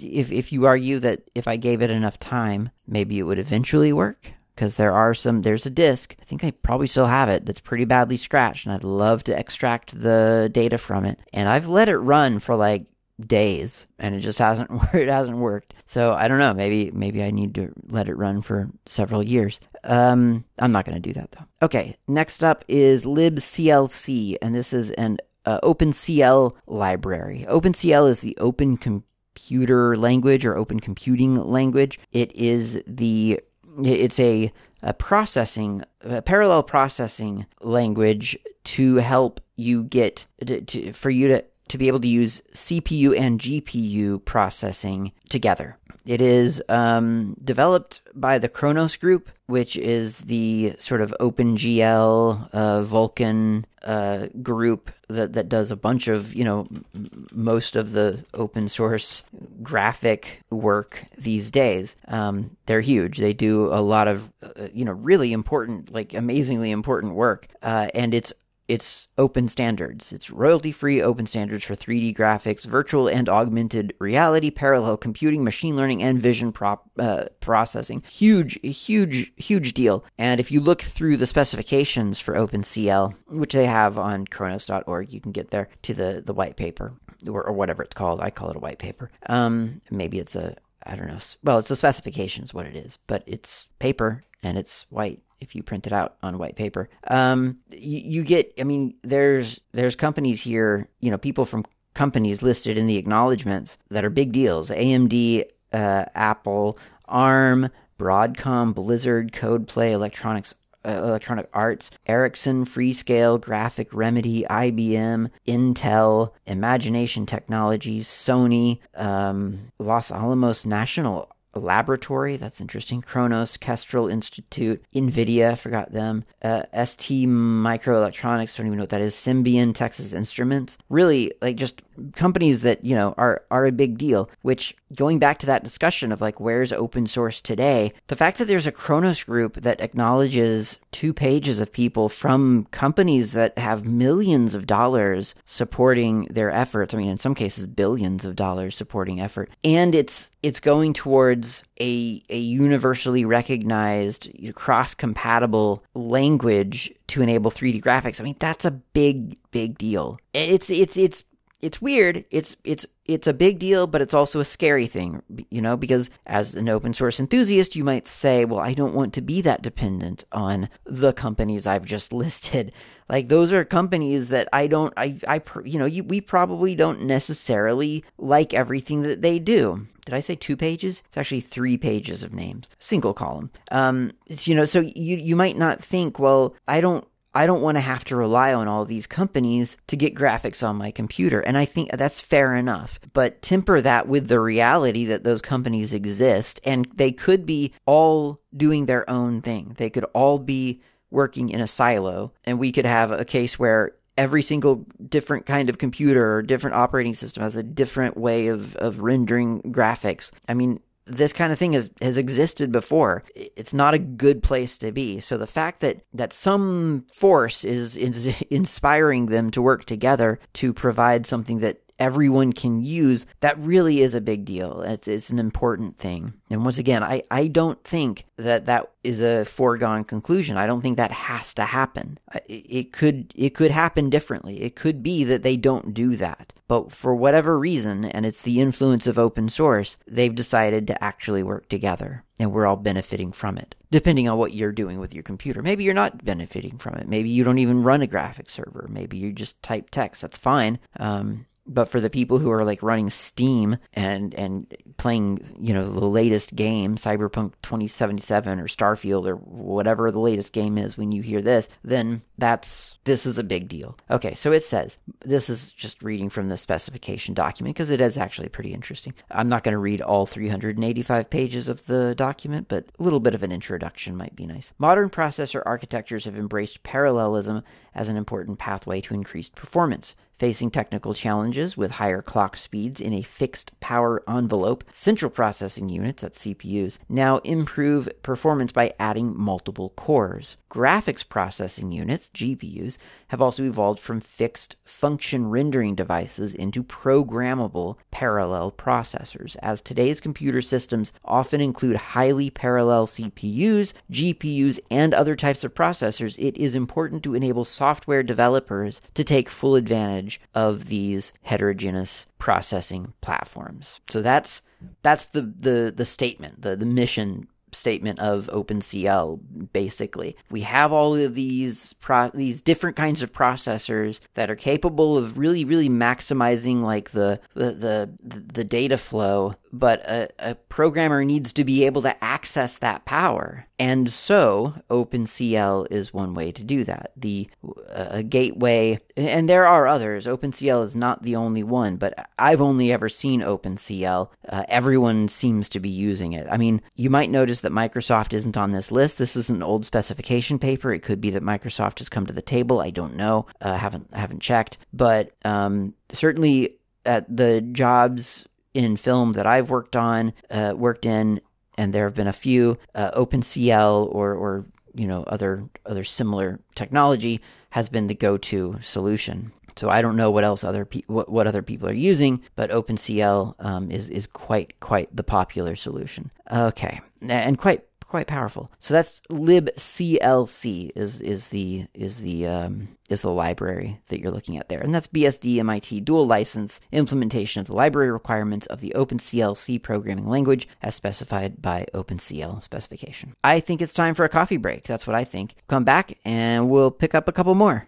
[0.00, 3.92] if, if you argue that if I gave it enough time, maybe it would eventually
[3.92, 4.32] work.
[4.54, 7.58] Because there are some, there's a disk, I think I probably still have it, that's
[7.58, 11.18] pretty badly scratched, and I'd love to extract the data from it.
[11.32, 12.84] And I've let it run for like
[13.20, 15.74] days and it just hasn't it hasn't worked.
[15.84, 16.54] So i don't know.
[16.54, 19.60] Maybe maybe i need to let it run for several years.
[19.84, 21.66] Um i'm not going to do that though.
[21.66, 27.44] Okay next up is libclc and this is an uh, OpenCL library.
[27.48, 31.98] OpenCL is the open computer language or open computing language.
[32.12, 33.40] It is the
[33.78, 41.10] it's a, a processing a parallel processing language to help you get to, to, for
[41.10, 45.78] you to to be able to use CPU and GPU processing together.
[46.04, 52.82] It is um, developed by the Khronos Group, which is the sort of OpenGL uh,
[52.82, 58.24] Vulkan uh, group that, that does a bunch of, you know, m- most of the
[58.34, 59.22] open source
[59.62, 61.96] graphic work these days.
[62.08, 63.18] Um, they're huge.
[63.18, 67.48] They do a lot of, uh, you know, really important, like amazingly important work.
[67.62, 68.32] Uh, and it's
[68.68, 70.12] it's open standards.
[70.12, 75.76] It's royalty free open standards for 3D graphics, virtual and augmented reality, parallel computing, machine
[75.76, 78.02] learning, and vision prop, uh, processing.
[78.08, 80.04] Huge, huge, huge deal.
[80.18, 85.20] And if you look through the specifications for OpenCL, which they have on khronos.org, you
[85.20, 86.94] can get there to the, the white paper
[87.28, 88.20] or, or whatever it's called.
[88.20, 89.10] I call it a white paper.
[89.26, 91.18] Um, maybe it's a, I don't know.
[91.42, 95.56] Well, it's a specification is what it is, but it's paper and it's white if
[95.56, 96.88] you print it out on white paper.
[97.08, 102.42] Um, you, you get, I mean, there's there's companies here, you know, people from companies
[102.42, 109.90] listed in the acknowledgments that are big deals: AMD, uh, Apple, ARM, Broadcom, Blizzard, CodePlay,
[109.90, 110.54] Electronics.
[110.84, 120.66] Uh, Electronic Arts, Ericsson, Freescale, Graphic Remedy, IBM, Intel, Imagination Technologies, Sony, um, Los Alamos
[120.66, 122.36] National laboratory.
[122.36, 123.02] That's interesting.
[123.02, 126.24] Khronos, Kestrel Institute, NVIDIA, forgot them.
[126.42, 129.14] Uh, ST Microelectronics, don't even know what that is.
[129.14, 130.78] Symbian, Texas Instruments.
[130.88, 131.82] Really, like just
[132.14, 134.30] companies that, you know, are, are a big deal.
[134.42, 138.46] Which, going back to that discussion of like where's open source today, the fact that
[138.46, 144.54] there's a Khronos group that acknowledges two pages of people from companies that have millions
[144.54, 146.94] of dollars supporting their efforts.
[146.94, 149.50] I mean, in some cases, billions of dollars supporting effort.
[149.64, 157.80] And it's it's going towards a, a universally recognized cross compatible language to enable 3D
[157.80, 158.20] graphics.
[158.20, 160.18] I mean, that's a big, big deal.
[160.34, 161.24] It's, it's, it's,
[161.60, 162.24] it's weird.
[162.32, 166.10] It's, it's, it's a big deal, but it's also a scary thing, you know, because
[166.26, 169.62] as an open source enthusiast, you might say, well, I don't want to be that
[169.62, 172.72] dependent on the companies I've just listed.
[173.12, 177.02] Like those are companies that I don't, I, I, you know, you, we probably don't
[177.02, 181.02] necessarily like everything that they do did I say two pages?
[181.06, 183.50] It's actually three pages of names, single column.
[183.70, 187.76] Um, you know, so you you might not think, well, I don't I don't want
[187.76, 191.40] to have to rely on all these companies to get graphics on my computer.
[191.40, 193.00] And I think that's fair enough.
[193.12, 198.40] But temper that with the reality that those companies exist and they could be all
[198.54, 199.74] doing their own thing.
[199.78, 202.32] They could all be working in a silo.
[202.44, 206.76] And we could have a case where every single different kind of computer or different
[206.76, 210.30] operating system has a different way of, of rendering graphics.
[210.48, 213.24] I mean, this kind of thing has, has existed before.
[213.34, 215.20] It's not a good place to be.
[215.20, 220.72] So the fact that, that some force is, is inspiring them to work together to
[220.72, 224.82] provide something that everyone can use, that really is a big deal.
[224.82, 226.34] It's, it's an important thing.
[226.50, 230.56] And once again, I, I don't think that that is a foregone conclusion.
[230.56, 232.18] I don't think that has to happen.
[232.46, 234.62] It, it could it could happen differently.
[234.62, 236.52] It could be that they don't do that.
[236.68, 241.42] But for whatever reason, and it's the influence of open source, they've decided to actually
[241.42, 243.74] work together and we're all benefiting from it.
[243.90, 245.62] Depending on what you're doing with your computer.
[245.62, 247.08] Maybe you're not benefiting from it.
[247.08, 248.88] Maybe you don't even run a graphics server.
[248.90, 250.22] Maybe you just type text.
[250.22, 250.78] That's fine.
[250.98, 255.90] Um, but for the people who are like running Steam and and playing, you know,
[255.90, 261.22] the latest game, Cyberpunk 2077 or Starfield or whatever the latest game is when you
[261.22, 263.96] hear this, then that's this is a big deal.
[264.10, 268.18] Okay, so it says this is just reading from the specification document because it is
[268.18, 269.14] actually pretty interesting.
[269.30, 273.34] I'm not going to read all 385 pages of the document, but a little bit
[273.34, 274.72] of an introduction might be nice.
[274.78, 277.62] Modern processor architectures have embraced parallelism
[277.94, 280.14] as an important pathway to increased performance.
[280.38, 286.22] Facing technical challenges with higher clock speeds in a fixed power envelope, central processing units,
[286.22, 290.56] that's CPUs, now improve performance by adding multiple cores.
[290.68, 292.96] Graphics processing units, GPUs,
[293.28, 300.60] have also evolved from fixed function rendering devices into programmable parallel processors, as today's computer
[300.60, 306.36] systems often include highly parallel CPUs, GPUs, and other types of processors.
[306.38, 313.12] It is important to enable software developers to take full advantage of these heterogeneous processing
[313.20, 313.98] platforms.
[314.08, 314.62] So that's
[315.02, 319.40] that's the the the statement, the the mission statement of OpenCL.
[319.72, 325.16] Basically, we have all of these pro- these different kinds of processors that are capable
[325.16, 329.56] of really, really maximizing like the the the, the data flow.
[329.72, 335.86] But a, a programmer needs to be able to access that power, and so OpenCL
[335.90, 337.12] is one way to do that.
[337.16, 337.48] The
[337.90, 340.26] uh, gateway, and there are others.
[340.26, 344.28] OpenCL is not the only one, but I've only ever seen OpenCL.
[344.46, 346.46] Uh, everyone seems to be using it.
[346.50, 349.16] I mean, you might notice that Microsoft isn't on this list.
[349.16, 350.92] This is an old specification paper.
[350.92, 352.80] It could be that Microsoft has come to the table.
[352.80, 353.46] I don't know.
[353.60, 359.96] Uh, haven't haven't checked, but um, certainly at the jobs in film that I've worked
[359.96, 361.40] on, uh, worked in,
[361.76, 366.60] and there have been a few uh, OpenCL or or you know other other similar
[366.74, 369.52] technology has been the go-to solution.
[369.76, 372.70] So I don't know what else other pe- what, what other people are using, but
[372.70, 376.30] OpenCL um, is is quite quite the popular solution.
[376.50, 378.70] Okay, and quite quite powerful.
[378.78, 384.58] So that's libclc is is the is the um, is the library that you're looking
[384.58, 388.92] at there, and that's BSD MIT dual license implementation of the library requirements of the
[388.94, 393.34] OpenCL programming language as specified by OpenCL specification.
[393.42, 394.84] I think it's time for a coffee break.
[394.84, 395.54] That's what I think.
[395.68, 397.86] Come back and we'll pick up a couple more.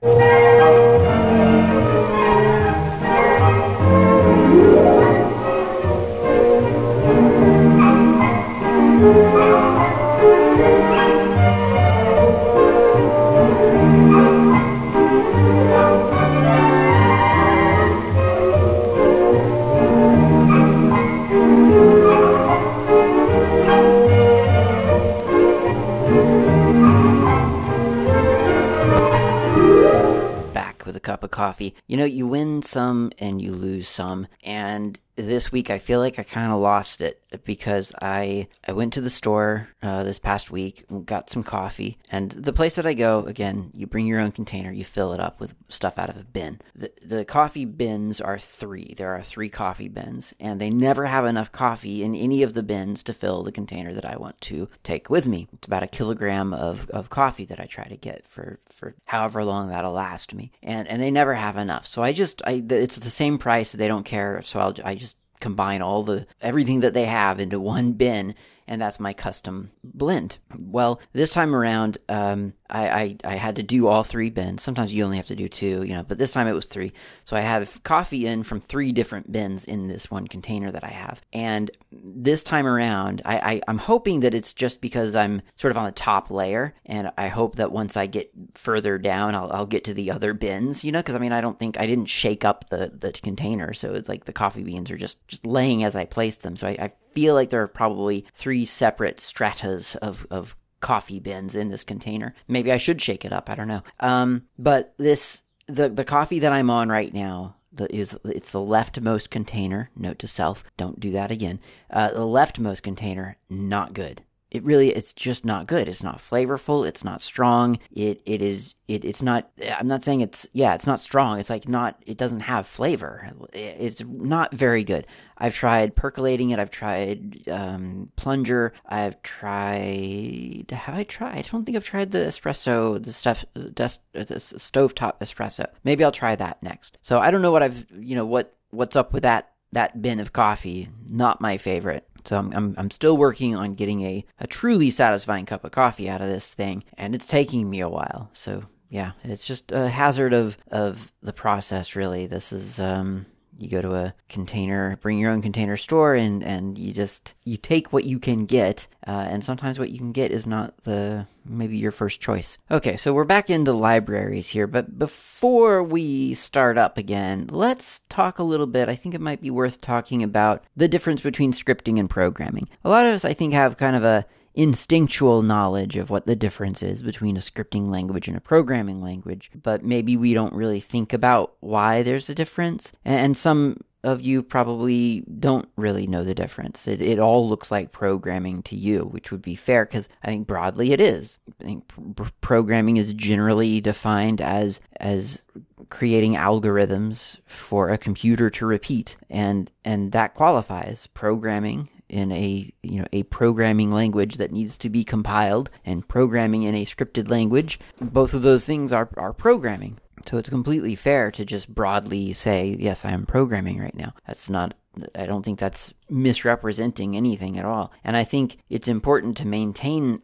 [31.24, 31.74] Of coffee.
[31.86, 34.26] You know, you win some and you lose some.
[34.42, 38.92] And this week I feel like I kind of lost it because I I went
[38.94, 42.86] to the store uh, this past week, and got some coffee, and the place that
[42.86, 46.10] I go again, you bring your own container, you fill it up with stuff out
[46.10, 46.60] of a bin.
[46.74, 48.94] The the coffee bins are three.
[48.96, 52.62] There are three coffee bins, and they never have enough coffee in any of the
[52.62, 55.48] bins to fill the container that I want to take with me.
[55.52, 59.44] It's about a kilogram of, of coffee that I try to get for for however
[59.44, 61.86] long that'll last me, and and they never have enough.
[61.86, 63.72] So I just I it's the same price.
[63.72, 64.42] They don't care.
[64.42, 65.03] So I'll I just
[65.44, 68.34] combine all the everything that they have into one bin
[68.66, 70.38] and that's my custom blend.
[70.56, 74.62] Well, this time around, um, I, I, I, had to do all three bins.
[74.62, 76.92] Sometimes you only have to do two, you know, but this time it was three.
[77.24, 80.88] So I have coffee in from three different bins in this one container that I
[80.88, 81.20] have.
[81.32, 85.76] And this time around, I, I, I'm hoping that it's just because I'm sort of
[85.76, 89.66] on the top layer, and I hope that once I get further down, I'll, I'll
[89.66, 92.06] get to the other bins, you know, because I mean, I don't think I didn't
[92.06, 95.84] shake up the, the container, so it's like the coffee beans are just, just laying
[95.84, 96.56] as I placed them.
[96.56, 101.54] So I, I feel like there are probably three separate stratas of, of coffee bins
[101.54, 102.34] in this container.
[102.46, 103.48] Maybe I should shake it up.
[103.48, 103.82] I don't know.
[104.00, 108.58] Um, but this the the coffee that I'm on right now the, is it's the
[108.58, 109.90] leftmost container.
[109.96, 111.60] Note to self: don't do that again.
[111.90, 114.22] Uh, the leftmost container, not good
[114.54, 115.88] it really it's just not good.
[115.88, 116.86] It's not flavorful.
[116.86, 117.80] It's not strong.
[117.90, 121.40] It it is it, it's not i'm not saying it's yeah it's not strong.
[121.40, 123.32] It's like not it doesn't have flavor.
[123.52, 125.08] It's not very good.
[125.38, 126.60] I've tried percolating it.
[126.60, 128.72] I've tried um, plunger.
[128.86, 131.38] I've tried have i tried?
[131.38, 133.70] I don't think i've tried the espresso the stuff the,
[134.12, 135.66] the stovetop espresso.
[135.82, 136.96] Maybe i'll try that next.
[137.02, 140.20] So i don't know what i've you know what what's up with that that bin
[140.20, 140.90] of coffee.
[141.10, 145.46] Not my favorite so I'm, I'm, I'm still working on getting a, a truly satisfying
[145.46, 148.30] cup of coffee out of this thing, and it's taking me a while.
[148.32, 151.96] So yeah, it's just a hazard of of the process.
[151.96, 153.26] Really, this is um,
[153.58, 157.56] you go to a container bring your own container store and and you just you
[157.56, 161.26] take what you can get uh, and sometimes what you can get is not the
[161.46, 162.56] maybe your first choice.
[162.70, 168.38] Okay so we're back into libraries here but before we start up again let's talk
[168.38, 168.88] a little bit.
[168.88, 172.68] I think it might be worth talking about the difference between scripting and programming.
[172.84, 176.36] A lot of us i think have kind of a instinctual knowledge of what the
[176.36, 180.80] difference is between a scripting language and a programming language, but maybe we don't really
[180.80, 182.92] think about why there's a difference.
[183.04, 186.86] And some of you probably don't really know the difference.
[186.86, 190.46] It, it all looks like programming to you, which would be fair because I think
[190.46, 191.38] broadly it is.
[191.60, 195.42] I think pr- programming is generally defined as as
[195.88, 201.06] creating algorithms for a computer to repeat, and and that qualifies.
[201.08, 206.64] Programming in a you know a programming language that needs to be compiled and programming
[206.64, 211.30] in a scripted language both of those things are are programming so it's completely fair
[211.30, 214.74] to just broadly say yes i am programming right now that's not
[215.14, 217.92] I don't think that's misrepresenting anything at all.
[218.04, 220.22] And I think it's important to maintain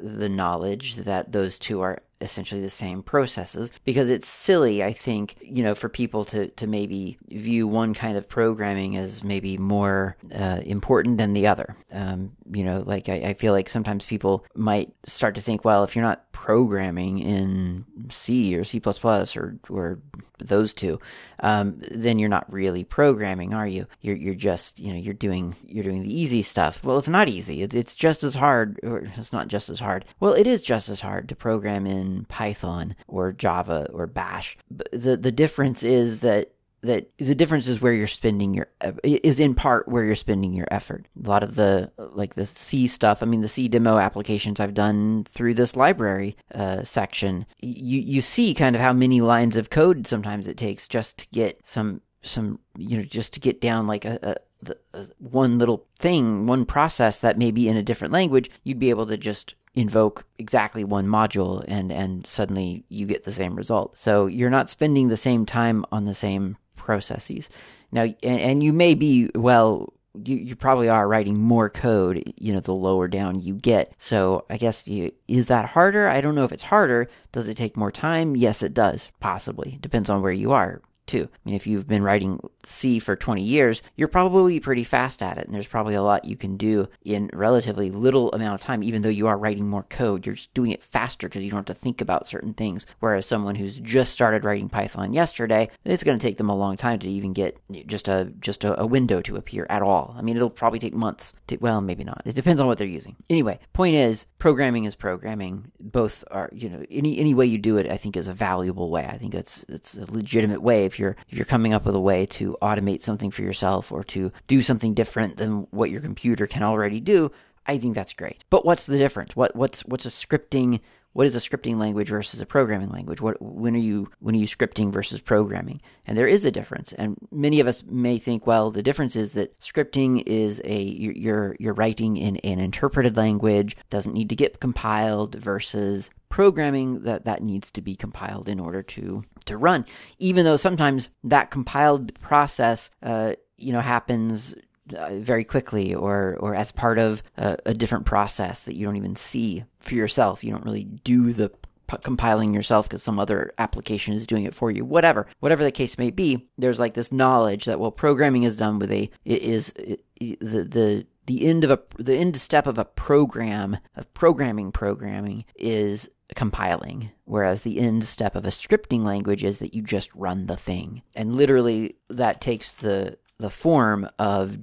[0.00, 5.36] the knowledge that those two are essentially the same processes because it's silly i think
[5.42, 10.16] you know for people to to maybe view one kind of programming as maybe more
[10.34, 11.76] uh, important than the other.
[11.92, 15.84] Um, you know like I, I, feel like sometimes people might start to think well
[15.84, 19.98] if you're not programming in c or c++ or or
[20.38, 20.98] those two
[21.40, 23.86] um, then you're not really programming are you?
[24.00, 26.82] You're you're just you know you're doing you're doing the easy stuff.
[26.84, 27.62] Well it's not easy.
[27.62, 30.04] It's, it's just as hard or it's not just as hard.
[30.20, 34.56] Well it is just as hard to program in Python or Java or Bash.
[34.70, 36.52] The the difference is that
[36.82, 38.68] that the difference is where you're spending your
[39.04, 41.06] is in part where you're spending your effort.
[41.24, 43.22] A lot of the like the C stuff.
[43.22, 47.46] I mean, the C demo applications I've done through this library uh, section.
[47.60, 51.26] You you see kind of how many lines of code sometimes it takes just to
[51.32, 55.58] get some some you know just to get down like a, a the, uh, one
[55.58, 59.16] little thing, one process that may be in a different language, you'd be able to
[59.16, 63.96] just invoke exactly one module and and suddenly you get the same result.
[63.96, 67.48] So you're not spending the same time on the same processes.
[67.90, 72.52] Now and, and you may be well you, you probably are writing more code you
[72.52, 73.94] know the lower down you get.
[73.98, 76.08] So i guess you, is that harder?
[76.08, 77.08] I don't know if it's harder.
[77.32, 78.36] Does it take more time?
[78.36, 79.78] Yes it does possibly.
[79.80, 81.28] Depends on where you are too.
[81.32, 85.38] I mean, if you've been writing C for 20 years, you're probably pretty fast at
[85.38, 88.82] it, and there's probably a lot you can do in relatively little amount of time,
[88.82, 90.24] even though you are writing more code.
[90.26, 92.86] You're just doing it faster because you don't have to think about certain things.
[93.00, 96.76] Whereas someone who's just started writing Python yesterday, it's going to take them a long
[96.76, 100.14] time to even get just a just a, a window to appear at all.
[100.16, 101.32] I mean, it'll probably take months.
[101.48, 102.22] To, well, maybe not.
[102.24, 103.16] It depends on what they're using.
[103.28, 105.72] Anyway, point is, programming is programming.
[105.80, 108.90] Both are, you know, any any way you do it, I think is a valuable
[108.90, 109.06] way.
[109.06, 112.00] I think it's it's a legitimate way if you're if you're coming up with a
[112.00, 116.46] way to automate something for yourself or to do something different than what your computer
[116.46, 117.32] can already do,
[117.66, 118.44] I think that's great.
[118.50, 119.34] But what's the difference?
[119.34, 120.80] What what's what's a scripting
[121.12, 123.20] what is a scripting language versus a programming language?
[123.20, 125.80] What when are you when are you scripting versus programming?
[126.06, 126.92] And there is a difference.
[126.94, 131.56] And many of us may think, well, the difference is that scripting is a you're
[131.58, 137.42] you're writing in an interpreted language, doesn't need to get compiled versus programming that that
[137.42, 139.84] needs to be compiled in order to to run.
[140.18, 144.54] Even though sometimes that compiled process, uh, you know, happens
[144.96, 148.96] uh, very quickly or or as part of a, a, different process that you don't
[148.96, 150.42] even see for yourself.
[150.42, 151.50] You don't really do the
[151.86, 154.84] p- compiling yourself because some other application is doing it for you.
[154.84, 158.78] Whatever, whatever the case may be, there's like this knowledge that well, programming is done
[158.78, 162.78] with a it is it, the the the end of a the end step of
[162.78, 169.44] a program of programming programming is compiling, whereas the end step of a scripting language
[169.44, 171.02] is that you just run the thing.
[171.14, 174.58] And literally, that takes the the form of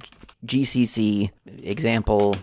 [0.45, 2.35] GCC example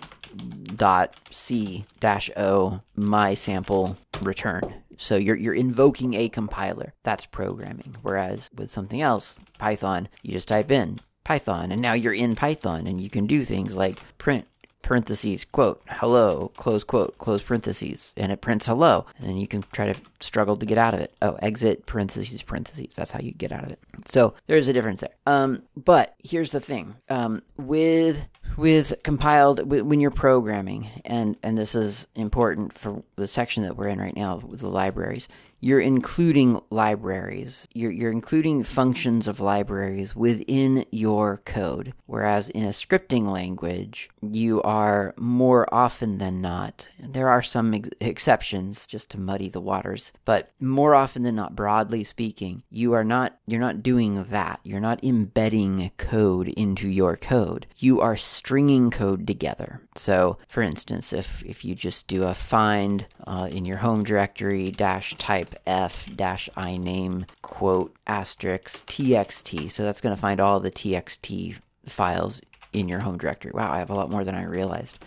[0.76, 4.60] dot c dash o my sample return
[4.98, 6.92] So you're you're invoking a compiler.
[7.04, 7.96] That's programming.
[8.02, 12.86] Whereas with something else, Python, you just type in Python, and now you're in Python,
[12.86, 14.46] and you can do things like print
[14.86, 19.04] parentheses, quote, hello, close quote, close parentheses, and it prints hello.
[19.18, 21.12] And you can try to struggle to get out of it.
[21.20, 22.94] Oh, exit parentheses, parentheses.
[22.94, 23.80] That's how you get out of it.
[24.08, 25.14] So there's a difference there.
[25.26, 26.94] Um, but here's the thing.
[27.10, 28.24] Um, with
[28.56, 33.88] with compiled when you're programming and and this is important for the section that we're
[33.88, 35.28] in right now with the libraries
[35.66, 37.66] you're including libraries.
[37.74, 41.92] You're, you're including functions of libraries within your code.
[42.06, 47.88] Whereas in a scripting language, you are more often than not, there are some ex-
[48.00, 53.02] exceptions just to muddy the waters, but more often than not, broadly speaking, you are
[53.02, 54.60] not, you're not doing that.
[54.62, 57.66] You're not embedding code into your code.
[57.76, 59.80] You are stringing code together.
[59.96, 64.70] So for instance, if, if you just do a find uh, in your home directory
[64.70, 69.70] dash type f dash iname quote asterisk txt.
[69.70, 72.40] So that's going to find all the txt files
[72.72, 73.52] in your home directory.
[73.54, 74.98] Wow, I have a lot more than I realized.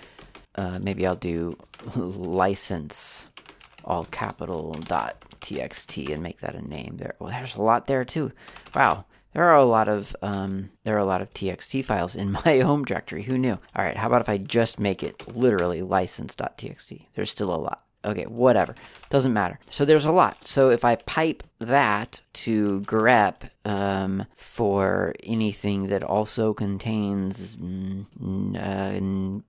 [0.56, 1.58] Uh, maybe I'll do
[1.95, 3.28] license
[3.84, 7.16] all capital dot txt and make that a name there.
[7.20, 8.32] Well, there's a lot there too.
[8.76, 12.32] Wow, there are a lot of um, there are a lot of txt files in
[12.45, 13.24] my home directory.
[13.24, 13.58] Who knew?
[13.76, 17.06] All right, how about if I just make it literally license.txt?
[17.16, 17.84] There's still a lot.
[18.06, 18.76] Okay, whatever.
[19.10, 19.60] Doesn't matter.
[19.70, 20.47] So there's a lot.
[20.47, 28.06] So if I pipe that to grep um, for anything that also contains mm,
[28.56, 29.41] uh,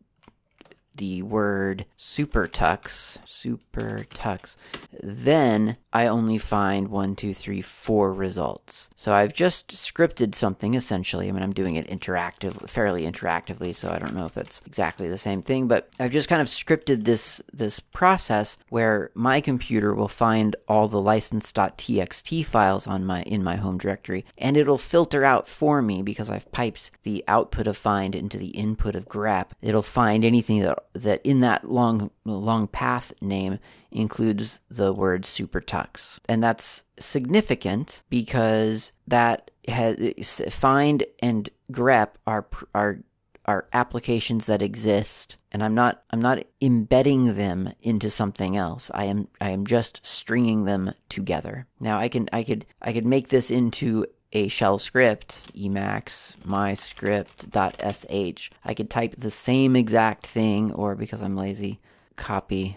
[0.94, 4.56] the word supertux, supertux,
[5.02, 8.90] then I only find one, two, three, four results.
[8.96, 11.28] So I've just scripted something essentially.
[11.28, 15.08] I mean, I'm doing it interactive, fairly interactively, so I don't know if it's exactly
[15.08, 19.94] the same thing, but I've just kind of scripted this this process where my computer
[19.94, 25.24] will find all the license.txt files on my in my home directory, and it'll filter
[25.24, 29.50] out for me because I've piped the output of find into the input of grep.
[29.62, 33.58] It'll find anything that that in that long long path name
[33.90, 36.18] includes the word supertux.
[36.28, 43.00] And that's significant because that has find and grep are are
[43.46, 48.90] are applications that exist and I'm not I'm not embedding them into something else.
[48.94, 51.66] I am I am just stringing them together.
[51.80, 56.72] Now I can I could I could make this into a shell script, emacs my
[56.72, 58.50] myscript.sh.
[58.64, 61.80] I could type the same exact thing, or because I'm lazy,
[62.16, 62.76] copy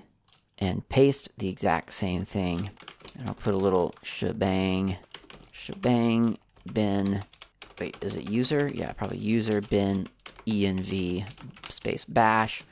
[0.58, 2.70] and paste the exact same thing.
[3.18, 4.97] And I'll put a little shebang,
[5.51, 6.38] shebang
[6.72, 7.24] bin.
[7.80, 8.72] Wait, is it user?
[8.74, 10.10] Yeah, probably user bin
[10.47, 11.26] env
[11.70, 12.64] space bash.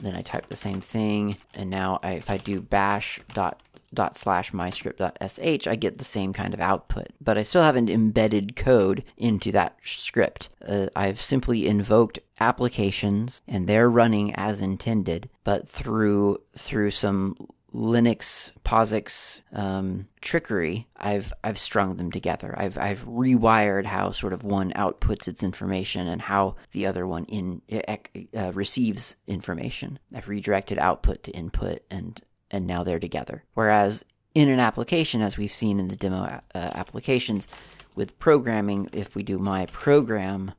[0.00, 3.60] Then I type the same thing, and now I, if I do bash dot
[3.94, 7.08] dot slash myscript.sh, I get the same kind of output.
[7.20, 10.48] But I still haven't embedded code into that script.
[10.66, 17.36] Uh, I've simply invoked applications and they're running as intended, but through through some
[17.74, 22.54] Linux POSIX um, trickery, I've I've strung them together.
[22.56, 27.24] I've I've rewired how sort of one outputs its information and how the other one
[27.26, 29.98] in uh, receives information.
[30.14, 32.20] I've redirected output to input and
[32.50, 33.44] and now they're together.
[33.54, 37.48] Whereas in an application, as we've seen in the demo uh, applications,
[37.94, 40.52] with programming, if we do my program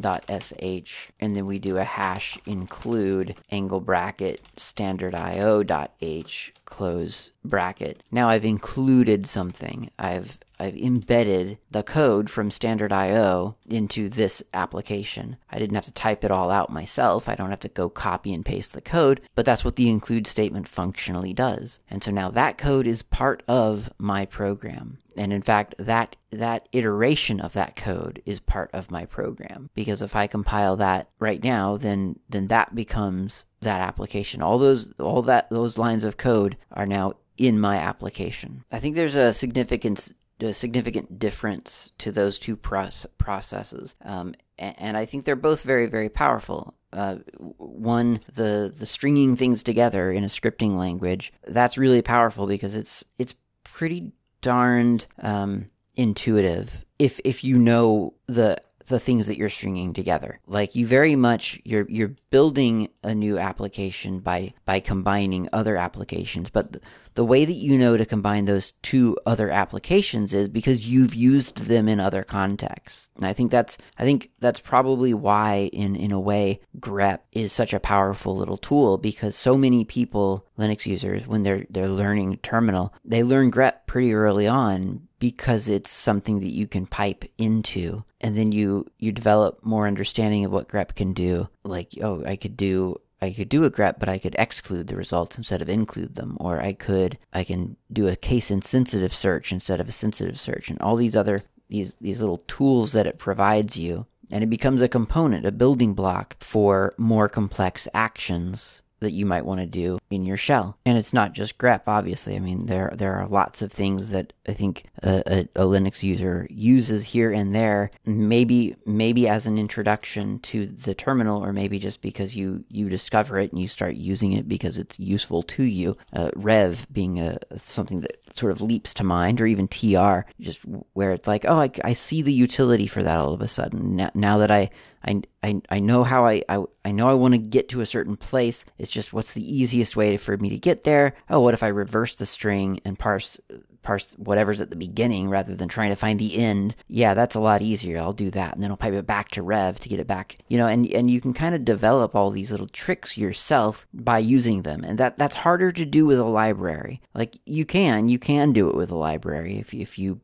[0.00, 6.52] dot sh and then we do a hash include angle bracket standard io dot h
[6.66, 8.02] close bracket.
[8.12, 9.90] Now I've included something.
[9.98, 15.36] I've I've embedded the code from standard IO into this application.
[15.50, 17.28] I didn't have to type it all out myself.
[17.28, 20.26] I don't have to go copy and paste the code, but that's what the include
[20.26, 21.78] statement functionally does.
[21.90, 24.98] And so now that code is part of my program.
[25.16, 30.00] And in fact, that that iteration of that code is part of my program because
[30.00, 34.42] if I compile that right now, then then that becomes that application.
[34.42, 38.64] All those all that those lines of code are now in my application.
[38.70, 44.96] I think there's a significant a significant difference to those two processes, um, and, and,
[44.96, 46.74] I think they're both very very powerful.
[46.92, 52.74] Uh, one, the the stringing things together in a scripting language, that's really powerful because
[52.74, 53.34] it's it's
[53.64, 60.40] pretty darned um, intuitive if if you know the the things that you're stringing together.
[60.46, 66.50] Like you very much you're you're building a new application by by combining other applications.
[66.50, 66.84] But th-
[67.18, 71.56] the way that you know to combine those two other applications is because you've used
[71.56, 73.10] them in other contexts.
[73.16, 77.52] And I think that's I think that's probably why in in a way grep is
[77.52, 82.38] such a powerful little tool because so many people Linux users when they're they're learning
[82.38, 88.04] terminal, they learn grep pretty early on because it's something that you can pipe into.
[88.20, 91.48] And then you you develop more understanding of what grep can do.
[91.64, 94.96] Like oh i could do I could do a grep, but I could exclude the
[94.96, 99.52] results instead of include them, or I could I can do a case insensitive search
[99.52, 103.18] instead of a sensitive search, and all these other these these little tools that it
[103.18, 109.12] provides you, and it becomes a component, a building block for more complex actions that
[109.12, 110.76] you might want to do in your shell.
[110.84, 112.36] And it's not just grep, obviously.
[112.36, 116.02] I mean, there there are lots of things that I think a, a, a, Linux
[116.02, 117.90] user uses here and there.
[118.04, 123.38] Maybe maybe as an introduction to the terminal, or maybe just because you you discover
[123.38, 125.96] it and you start using it because it's useful to you.
[126.12, 130.60] Uh, Rev being a something that sort of leaps to mind, or even TR, just
[130.92, 133.96] where it's like, oh, I, I see the utility for that all of a sudden.
[133.96, 134.70] Now, now that I
[135.06, 137.86] I, I, I know how I, I, I know I want to get to a
[137.86, 138.64] certain place.
[138.78, 141.14] It's just what's the easiest way for me to get there?
[141.30, 143.38] Oh, what if I reverse the string and parse
[143.82, 146.76] parse whatever's at the beginning rather than trying to find the end.
[146.88, 147.98] Yeah, that's a lot easier.
[147.98, 148.52] I'll do that.
[148.52, 150.36] And then I'll pipe it back to Rev to get it back.
[150.48, 154.18] You know, and, and you can kind of develop all these little tricks yourself by
[154.18, 154.84] using them.
[154.84, 157.00] And that, that's harder to do with a library.
[157.14, 160.20] Like you can, you can do it with a library if, if you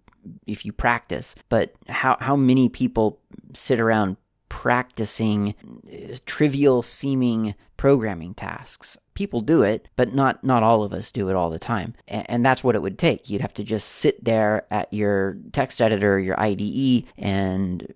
[0.46, 1.34] if you practice.
[1.48, 3.20] But how how many people
[3.52, 4.16] sit around
[4.54, 5.52] practicing
[5.92, 8.96] uh, trivial seeming programming tasks.
[9.14, 11.94] People do it, but not not all of us do it all the time.
[12.06, 13.28] And, and, that's what it would take.
[13.28, 17.92] You'd have to just sit there at your text editor, your IDE, and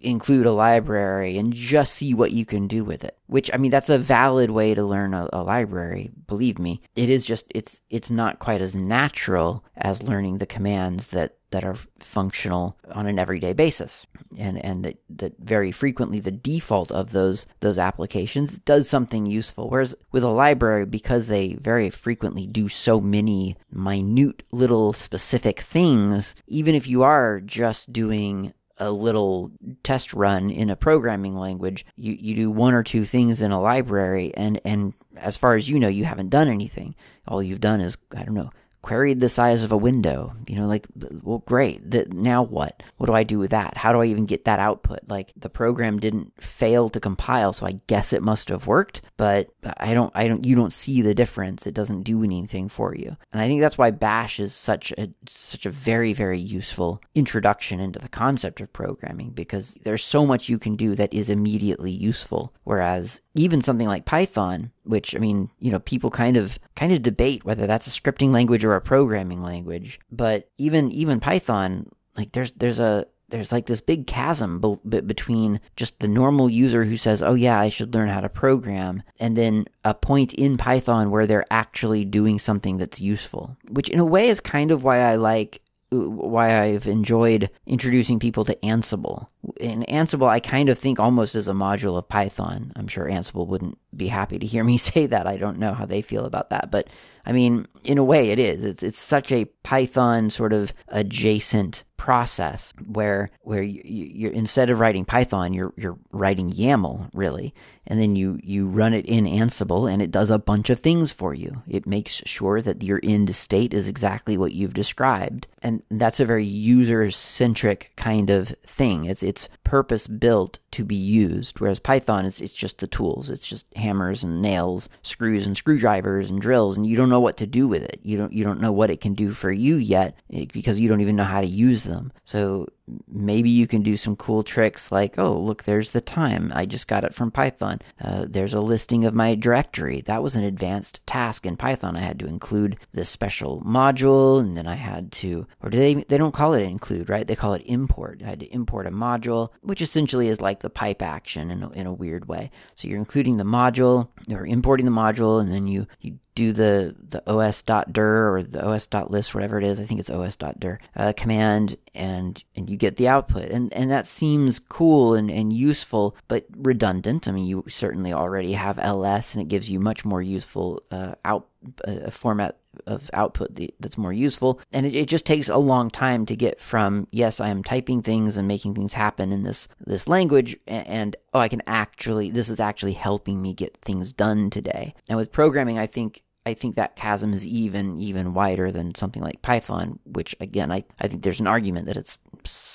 [0.00, 3.16] include a library and just see what you can do with it.
[3.28, 6.82] Which I mean that's a valid way to learn a, a, library, believe me.
[6.96, 11.64] It is just it's it's not quite as natural as learning the commands that that
[11.64, 14.06] are functional on an everyday basis.
[14.36, 19.68] And and that, that very frequently the default of those those applications does something useful.
[19.68, 26.34] Whereas with a library, because they very frequently do so many minute little specific things,
[26.46, 29.52] even if you are just doing a little
[29.84, 33.60] test run in a programming language, you, you do one or two things in a
[33.60, 36.94] library, and, and as far as you know, you haven't done anything.
[37.28, 38.50] All you've done is, I don't know,
[38.82, 40.34] queried the size of a window.
[40.46, 40.86] You know, like,
[41.22, 41.88] well, great.
[41.88, 42.82] The, now what?
[42.98, 43.76] What do I do with that?
[43.76, 45.00] How do I even get that output?
[45.08, 49.02] Like, the program didn't fail to compile, so I guess it must have worked.
[49.16, 51.66] But I don't, I don't, you don't see the difference.
[51.66, 53.16] It doesn't do anything for you.
[53.32, 57.80] And I think that's why Bash is such a, such a very, very useful introduction
[57.80, 61.92] into the concept of programming because there's so much you can do that is immediately
[61.92, 62.52] useful.
[62.64, 67.02] Whereas even something like Python, which I mean, you know, people kind of kind of
[67.02, 70.00] debate whether that's a scripting language or a programming language.
[70.10, 75.58] But even even Python, like there's there's a there's like this big chasm be- between
[75.74, 79.36] just the normal user who says, "Oh yeah, I should learn how to program," and
[79.36, 83.56] then a point in Python where they're actually doing something that's useful.
[83.70, 88.44] Which in a way is kind of why I like why I've enjoyed introducing people
[88.46, 89.28] to Ansible.
[89.58, 92.72] In Ansible, I kind of think almost as a module of Python.
[92.76, 95.26] I'm sure Ansible wouldn't be happy to hear me say that.
[95.26, 96.88] I don't know how they feel about that, but
[97.24, 98.64] I mean, in a way, it is.
[98.64, 104.70] It's it's such a Python sort of adjacent process where where you, you, are instead
[104.70, 107.54] of writing Python, you're you're writing YAML really,
[107.86, 111.12] and then you you run it in Ansible, and it does a bunch of things
[111.12, 111.62] for you.
[111.68, 116.24] It makes sure that your end state is exactly what you've described, and that's a
[116.24, 119.04] very user centric kind of thing.
[119.04, 123.30] It's it's purpose built to be used, whereas Python is it's just the tools.
[123.30, 127.38] It's just hammers and nails, screws and screwdrivers and drills, and you don't know what
[127.38, 127.98] to do with it.
[128.02, 130.86] You don't you don't know what it can do for you yet eh, because you
[130.86, 132.12] don't even know how to use them.
[132.26, 132.68] So
[133.08, 136.52] maybe you can do some cool tricks like, oh, look, there's the time.
[136.54, 137.80] I just got it from Python.
[138.00, 140.00] Uh, there's a listing of my directory.
[140.02, 141.96] That was an advanced task in Python.
[141.96, 145.94] I had to include this special module, and then I had to, or do they,
[145.94, 147.26] they don't call it include, right?
[147.26, 148.20] They call it import.
[148.24, 151.70] I had to import a module, which essentially is like the pipe action in a,
[151.70, 152.50] in a weird way.
[152.74, 156.94] So you're including the module, or importing the module, and then you, you do the,
[157.10, 159.78] the os.dir or the os.list, whatever it is.
[159.78, 163.50] I think it's os.dir uh, command, and, and you get the output.
[163.50, 167.28] And, and that seems cool and, and useful, but redundant.
[167.28, 171.14] I mean, you certainly already have ls, and it gives you much more useful uh,
[171.24, 171.48] out
[171.84, 174.60] a format of output that's more useful.
[174.72, 178.02] And it, it, just takes a long time to get from yes, I am typing
[178.02, 182.30] things and making things happen in this this language, and, and oh, I can actually
[182.30, 184.94] this is actually helping me get things done today.
[185.08, 189.22] And with programming, I think I think that chasm is even even wider than something
[189.22, 192.18] like Python, which again I, I think there's an argument that it's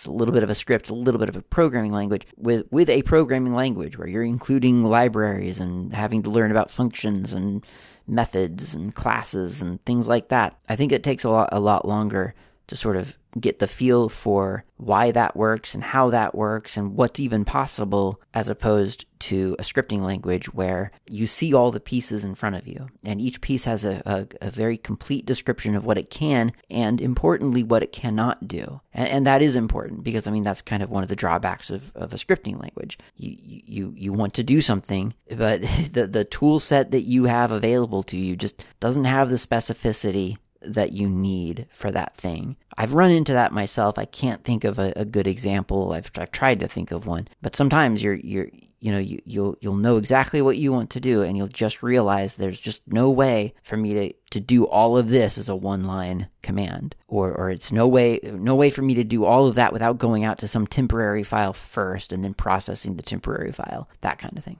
[0.05, 2.25] a little bit of a script, a little bit of a programming language.
[2.37, 7.33] With with a programming language where you're including libraries and having to learn about functions
[7.33, 7.65] and
[8.07, 10.57] methods and classes and things like that.
[10.69, 12.33] I think it takes a lot a lot longer
[12.67, 16.95] to sort of get the feel for why that works and how that works and
[16.95, 22.23] what's even possible as opposed to a scripting language where you see all the pieces
[22.23, 22.87] in front of you.
[23.03, 27.01] And each piece has a, a, a very complete description of what it can and
[27.01, 28.79] importantly what it cannot do.
[28.93, 31.69] And, and, that is important because i mean that's kind of one of the drawbacks
[31.69, 32.97] of, of a scripting language.
[33.15, 35.61] You, you you want to do something but
[35.91, 40.37] the, the tool set that you have available to you just doesn't have the specificity
[40.73, 42.57] that you need for that thing.
[42.77, 43.97] I've run into that myself.
[43.97, 45.93] I can't think of a, a, good example.
[45.93, 48.49] I've, I've tried to think of one, but sometimes you're you're
[48.79, 51.81] you know you, you'll you'll know exactly what you want to do, and you'll just
[51.81, 55.55] realize there's just no way for me to to do all of this as a
[55.55, 59.47] one line command, or or it's no way no way for me to do all
[59.47, 63.51] of that without going out to some temporary file first and then processing the temporary
[63.51, 63.89] file.
[64.01, 64.59] That kind of thing.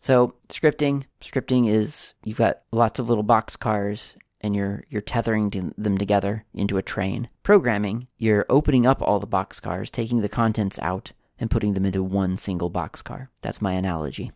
[0.00, 5.72] So scripting, scripting is you've got lots of little box cars and you're you're tethering
[5.76, 7.28] them together into a train.
[7.42, 12.02] Programming, you're opening up all the boxcars, taking the contents out, and putting them into
[12.02, 13.28] one single boxcar.
[13.42, 14.32] That's my analogy.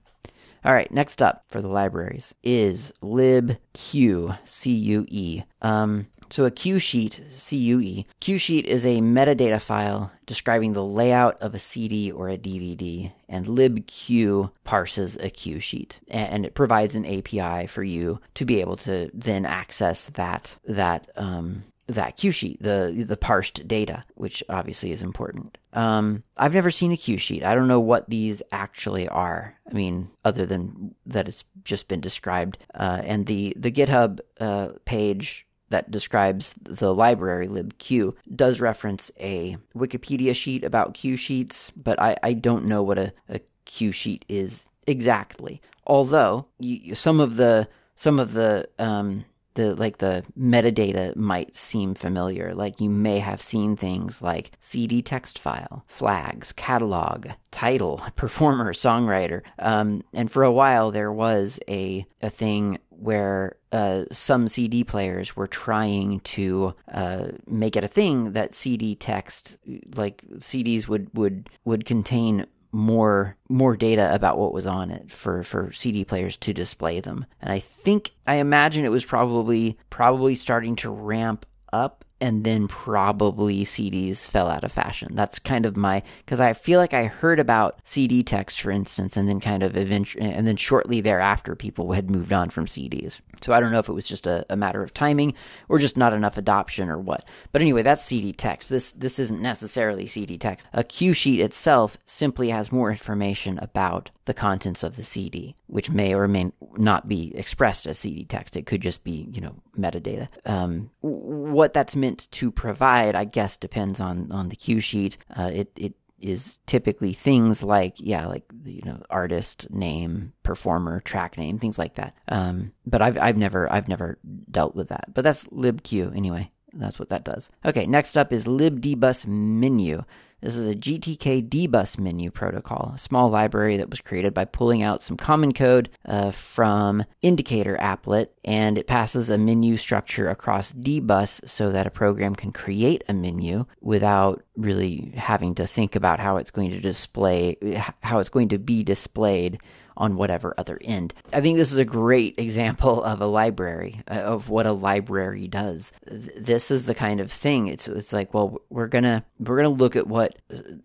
[0.64, 5.42] All right, next up for the libraries is libcue, C-U-E.
[5.62, 11.40] Um, so a cue sheet, CUE, Q sheet is a metadata file describing the layout
[11.42, 16.94] of a CD or a DVD, and libcue parses a cue sheet, and it provides
[16.94, 21.64] an API for you to be able to then access that that um,
[21.94, 25.58] that cue sheet, the the parsed data, which obviously is important.
[25.72, 27.44] Um, I've never seen a cue sheet.
[27.44, 29.54] I don't know what these actually are.
[29.68, 32.58] I mean, other than that, it's just been described.
[32.74, 39.56] Uh, and the the GitHub uh, page that describes the library libcue does reference a
[39.74, 44.24] Wikipedia sheet about cue sheets, but I, I don't know what a, a cue sheet
[44.28, 45.60] is exactly.
[45.86, 46.46] Although
[46.92, 49.24] some of the some of the um,
[49.54, 52.54] the like the metadata might seem familiar.
[52.54, 59.42] Like you may have seen things like CD text file, flags, catalog, title, performer, songwriter.
[59.58, 65.34] Um, and for a while there was a a thing where uh, some CD players
[65.34, 69.56] were trying to uh, make it a thing that CD text,
[69.94, 75.42] like CDs would would would contain more more data about what was on it for
[75.42, 77.26] for CD players to display them.
[77.40, 82.68] And I think I imagine it was probably probably starting to ramp up and then
[82.68, 85.14] probably CDs fell out of fashion.
[85.14, 89.16] That's kind of my because I feel like I heard about CD text, for instance,
[89.16, 93.20] and then kind of eventually, and then shortly thereafter, people had moved on from CDs.
[93.42, 95.34] So I don't know if it was just a, a, matter of timing
[95.68, 97.24] or just not enough adoption or what.
[97.52, 98.68] But anyway, that's CD text.
[98.68, 100.66] This this isn't necessarily CD text.
[100.72, 105.90] A cue sheet itself simply has more information about the contents of the CD, which
[105.90, 108.56] may or may not be expressed as CD text.
[108.56, 110.28] It could just be you know metadata.
[110.44, 115.18] Um, what that's meant to provide, I guess, depends on on the cue sheet.
[115.36, 121.38] Uh, it it is typically things like yeah like you know artist name performer track
[121.38, 124.18] name things like that um, but i've i've never i've never
[124.50, 128.44] dealt with that but that's libcue anyway that's what that does okay next up is
[128.44, 130.04] libdbusmenu
[130.40, 134.82] this is a GTK dbus menu protocol, a small library that was created by pulling
[134.82, 140.72] out some common code uh, from Indicator applet, and it passes a menu structure across
[140.72, 146.20] dbus so that a program can create a menu without really having to think about
[146.20, 147.56] how it's going to display,
[148.00, 149.58] how it's going to be displayed
[150.00, 151.12] on whatever other end.
[151.32, 155.46] I think this is a great example of a library, uh, of what a library
[155.46, 155.92] does.
[156.06, 157.68] This is the kind of thing.
[157.68, 160.36] It's it's like, well, we're gonna we're gonna look at what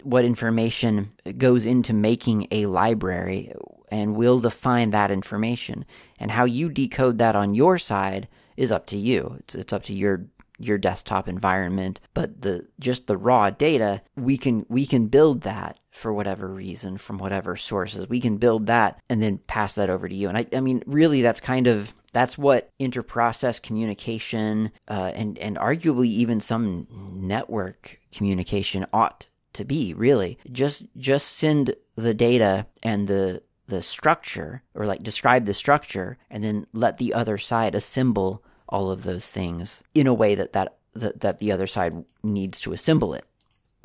[0.03, 3.53] what information goes into making a library,
[3.89, 5.85] and we'll define that information.
[6.19, 9.37] And how you decode that on your side is up to you.
[9.39, 10.25] It's it's up to your
[10.57, 15.77] your desktop environment but the just the raw data we can we can build that
[15.95, 18.09] for whatever reason from whatever sources.
[18.09, 20.27] We can build that and then pass that over to you.
[20.27, 25.57] And i, I mean really that's kind of that's what interprocess communication uh, and and
[25.57, 30.37] arguably even some network communication ought to be really.
[30.51, 36.43] Just just send the data and the the structure or like describe the structure and
[36.43, 40.77] then let the other side assemble all of those things in a way that that
[40.93, 43.25] that, that the other side needs to assemble it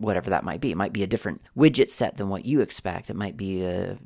[0.01, 0.71] whatever that might be.
[0.71, 3.11] It might be a different widget set than what you expect.
[3.11, 3.99] It might be a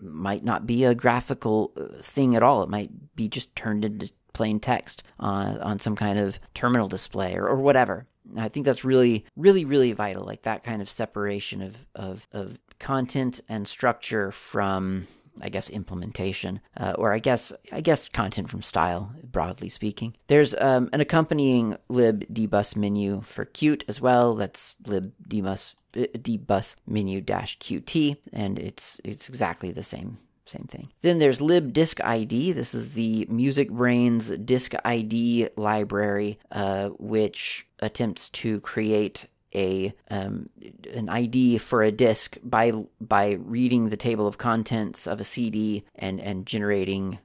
[0.00, 2.62] might not be a graphical uh, thing at all.
[2.62, 7.34] It might be just turned into plain text on on some kind of terminal display
[7.34, 8.06] or, or whatever.
[8.36, 10.24] I think that's really, really, really vital.
[10.24, 15.08] Like that kind of separation of of, of content and structure from
[15.42, 20.14] I guess implementation, uh, or I guess I guess content from style, broadly speaking.
[20.26, 24.34] There's um, an accompanying libdbusmenu for Qt as well.
[24.34, 30.92] That's libdbus uh, dbus menu dash qt, and it's it's exactly the same same thing.
[31.02, 32.54] Then there's libdiscid.
[32.54, 40.48] This is the MusicBrainz disk ID library, uh, which attempts to create a um,
[40.92, 45.84] an ID for a disk by by reading the table of contents of a CD
[45.96, 47.18] and and generating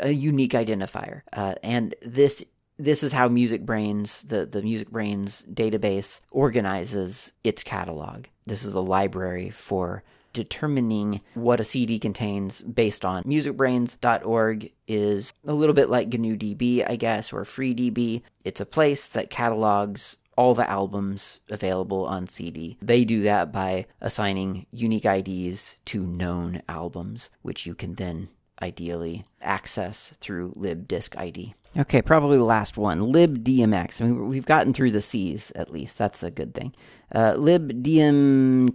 [0.00, 1.22] a unique identifier.
[1.32, 2.44] Uh, and this
[2.78, 8.26] this is how MusicBrainz the the MusicBrainz database organizes its catalog.
[8.46, 10.02] This is a library for
[10.32, 16.88] determining what a CD contains based on musicbrainz.org is a little bit like GNU DB,
[16.88, 18.22] I guess, or FreeDB.
[18.44, 22.78] It's a place that catalogs all the albums available on CD.
[22.80, 28.30] They do that by assigning unique IDs to known albums, which you can then
[28.62, 31.52] ideally access through libdiscid.
[31.78, 34.00] Okay, probably the last one, libdmx.
[34.00, 35.98] I mean, we've gotten through the C's at least.
[35.98, 36.74] That's a good thing.
[37.14, 38.70] Uh, libdmtx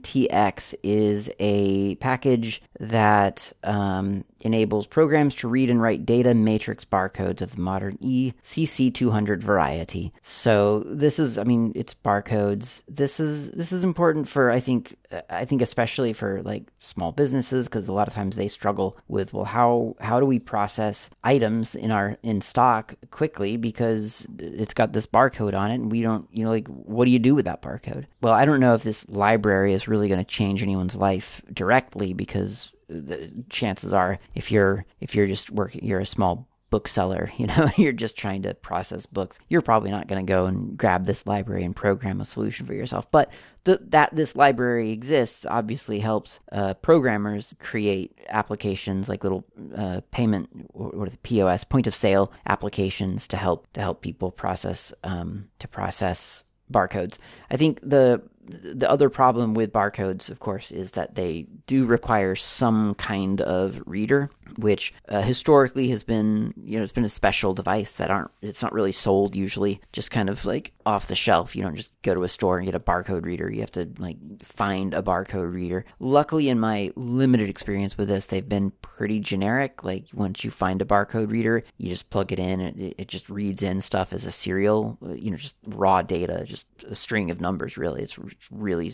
[0.84, 7.56] is a package that um, enables programs to read and write data matrix barcodes of
[7.56, 10.14] the modern ECC200 variety.
[10.22, 12.84] So this is, I mean, it's barcodes.
[12.88, 14.96] This is this is important for I think
[15.30, 19.34] I think especially for like small businesses because a lot of times they struggle with
[19.34, 24.94] well how how do we process items in our in stock quickly because it's got
[24.94, 27.46] this barcode on it and we don't you know like what do you do with
[27.46, 28.06] that barcode?
[28.22, 32.14] Well, I don't know if this library is really going to change anyone's life directly
[32.14, 37.48] because the chances are if you're if you're just working you're a small bookseller you
[37.48, 41.06] know you're just trying to process books you're probably not going to go and grab
[41.06, 43.10] this library and program a solution for yourself.
[43.12, 43.32] But
[43.66, 49.44] that this library exists obviously helps uh, programmers create applications like little
[49.76, 54.32] uh, payment or, or, the pos point of sale applications to help to help people
[54.32, 57.18] process um, to process barcodes.
[57.50, 62.36] I think the the other problem with barcodes, of course, is that they do require
[62.36, 67.54] some kind of reader, which uh, historically has been, you know, it's been a special
[67.54, 71.56] device that aren't, it's not really sold usually, just kind of like off the shelf.
[71.56, 73.52] You don't just go to a store and get a barcode reader.
[73.52, 75.86] You have to like find a barcode reader.
[76.00, 79.84] Luckily, in my limited experience with this, they've been pretty generic.
[79.84, 83.30] Like once you find a barcode reader, you just plug it in and it, just
[83.30, 87.30] reads in stuff as a serial, uh, you know, just raw data, just a string
[87.30, 88.02] of numbers, really.
[88.02, 88.18] It's
[88.50, 88.94] really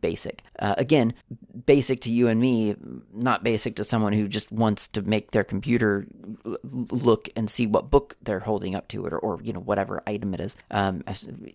[0.00, 0.42] basic.
[0.58, 1.14] Uh, again,
[1.66, 2.74] basic to you and me,
[3.12, 6.06] not basic to someone who just wants to make their computer
[6.64, 10.02] look and see what book they're holding up to it or, or you know, whatever
[10.06, 11.02] item it is, um,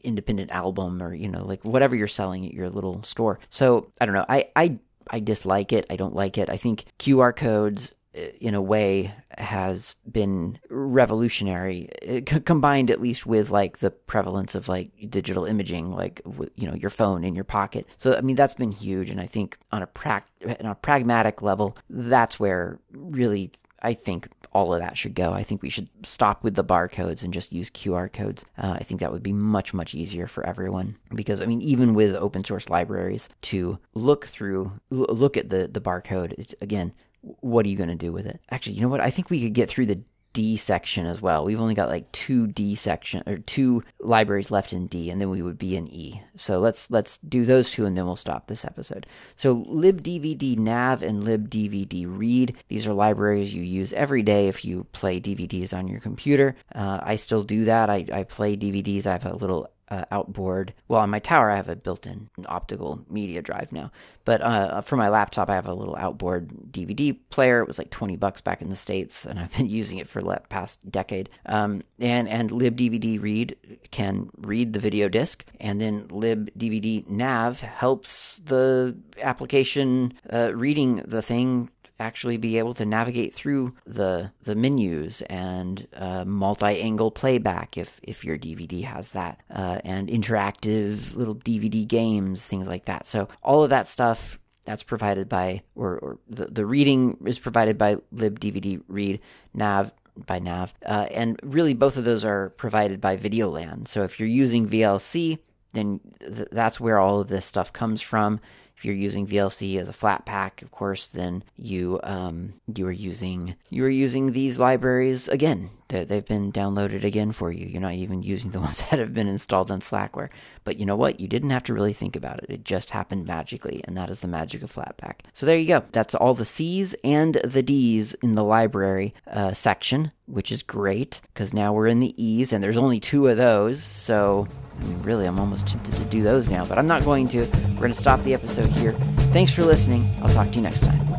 [0.03, 3.39] independent album or, you know, like whatever you're selling at your little store.
[3.49, 4.25] So I don't know.
[4.27, 5.85] I, I, I dislike it.
[5.89, 6.49] I don't like it.
[6.49, 13.51] I think QR codes in a way has been revolutionary c- combined at least with
[13.51, 16.21] like the prevalence of like digital imaging like
[16.55, 19.27] you know your phone in your pocket so i mean that's been huge and i
[19.27, 20.25] think on a pra-
[20.59, 23.51] on a pragmatic level that's where really
[23.81, 25.31] I think all of that should go.
[25.31, 28.43] I think we should stop with the barcodes and just use QR codes.
[28.57, 30.97] Uh, I think that would be much, much easier for everyone.
[31.13, 35.81] Because, I mean, even with open source libraries, to look through, look at the, the
[35.81, 38.39] barcode, it's, again, what are you going to do with it?
[38.49, 39.01] Actually, you know what?
[39.01, 40.01] I think we could get through the
[40.31, 41.43] D section as well.
[41.43, 45.29] We've only got like two D section or two libraries left in D, and then
[45.29, 46.21] we would be in E.
[46.35, 49.07] So let's let's do those two, and then we'll stop this episode.
[49.35, 52.55] So libdvdnav and libdvdread.
[52.67, 56.55] These are libraries you use every day if you play DVDs on your computer.
[56.75, 57.89] Uh, I still do that.
[57.89, 59.07] I, I play DVDs.
[59.07, 60.73] I have a little uh, outboard.
[60.87, 63.91] Well, on my tower, I have a built-in optical media drive now,
[64.25, 67.61] but uh, for my laptop, I have a little outboard DVD player.
[67.61, 70.21] It was like twenty bucks back in the states, and I've been using it for
[70.21, 71.29] the past decade.
[71.45, 73.55] Um, and and libdvdread
[73.91, 81.69] can read the video disc, and then libdvdnav helps the application uh, reading the thing
[81.99, 88.23] actually be able to navigate through the the menus and uh, multi-angle playback if if
[88.23, 93.07] your DVD has that, uh, and interactive little DVD games, things like that.
[93.07, 97.77] So all of that stuff That's provided by, or, or the, the reading is provided
[97.77, 99.19] by libdvdread.
[99.53, 99.91] Nav
[100.27, 100.73] by Nav.
[100.85, 103.87] Uh, and really, both of those are provided by Videolan.
[103.87, 105.39] So if you're using VLC,
[105.73, 108.39] then th- that's where all of this stuff comes from.
[108.79, 113.55] If you're using VLC as a Flatpak, of course, then you um, you are using
[113.69, 115.69] you are using these libraries again.
[115.89, 117.65] They've been downloaded again for you.
[117.65, 120.29] You're not even using the ones that have been installed on Slackware.
[120.63, 121.19] But you know what?
[121.19, 122.49] You didn't have to really think about it.
[122.49, 125.21] It just happened magically, and that is the magic of Flatpak.
[125.33, 125.83] So there you go.
[125.91, 131.21] That's all the C's and the D's in the library uh, section, which is great
[131.33, 133.83] because now we're in the E's, and there's only two of those.
[133.83, 134.47] So
[134.79, 137.39] I mean, really, I'm almost tempted to do those now, but I'm not going to.
[137.39, 138.93] We're going to stop the episode here.
[139.33, 140.09] Thanks for listening.
[140.21, 141.18] I'll talk to you next time.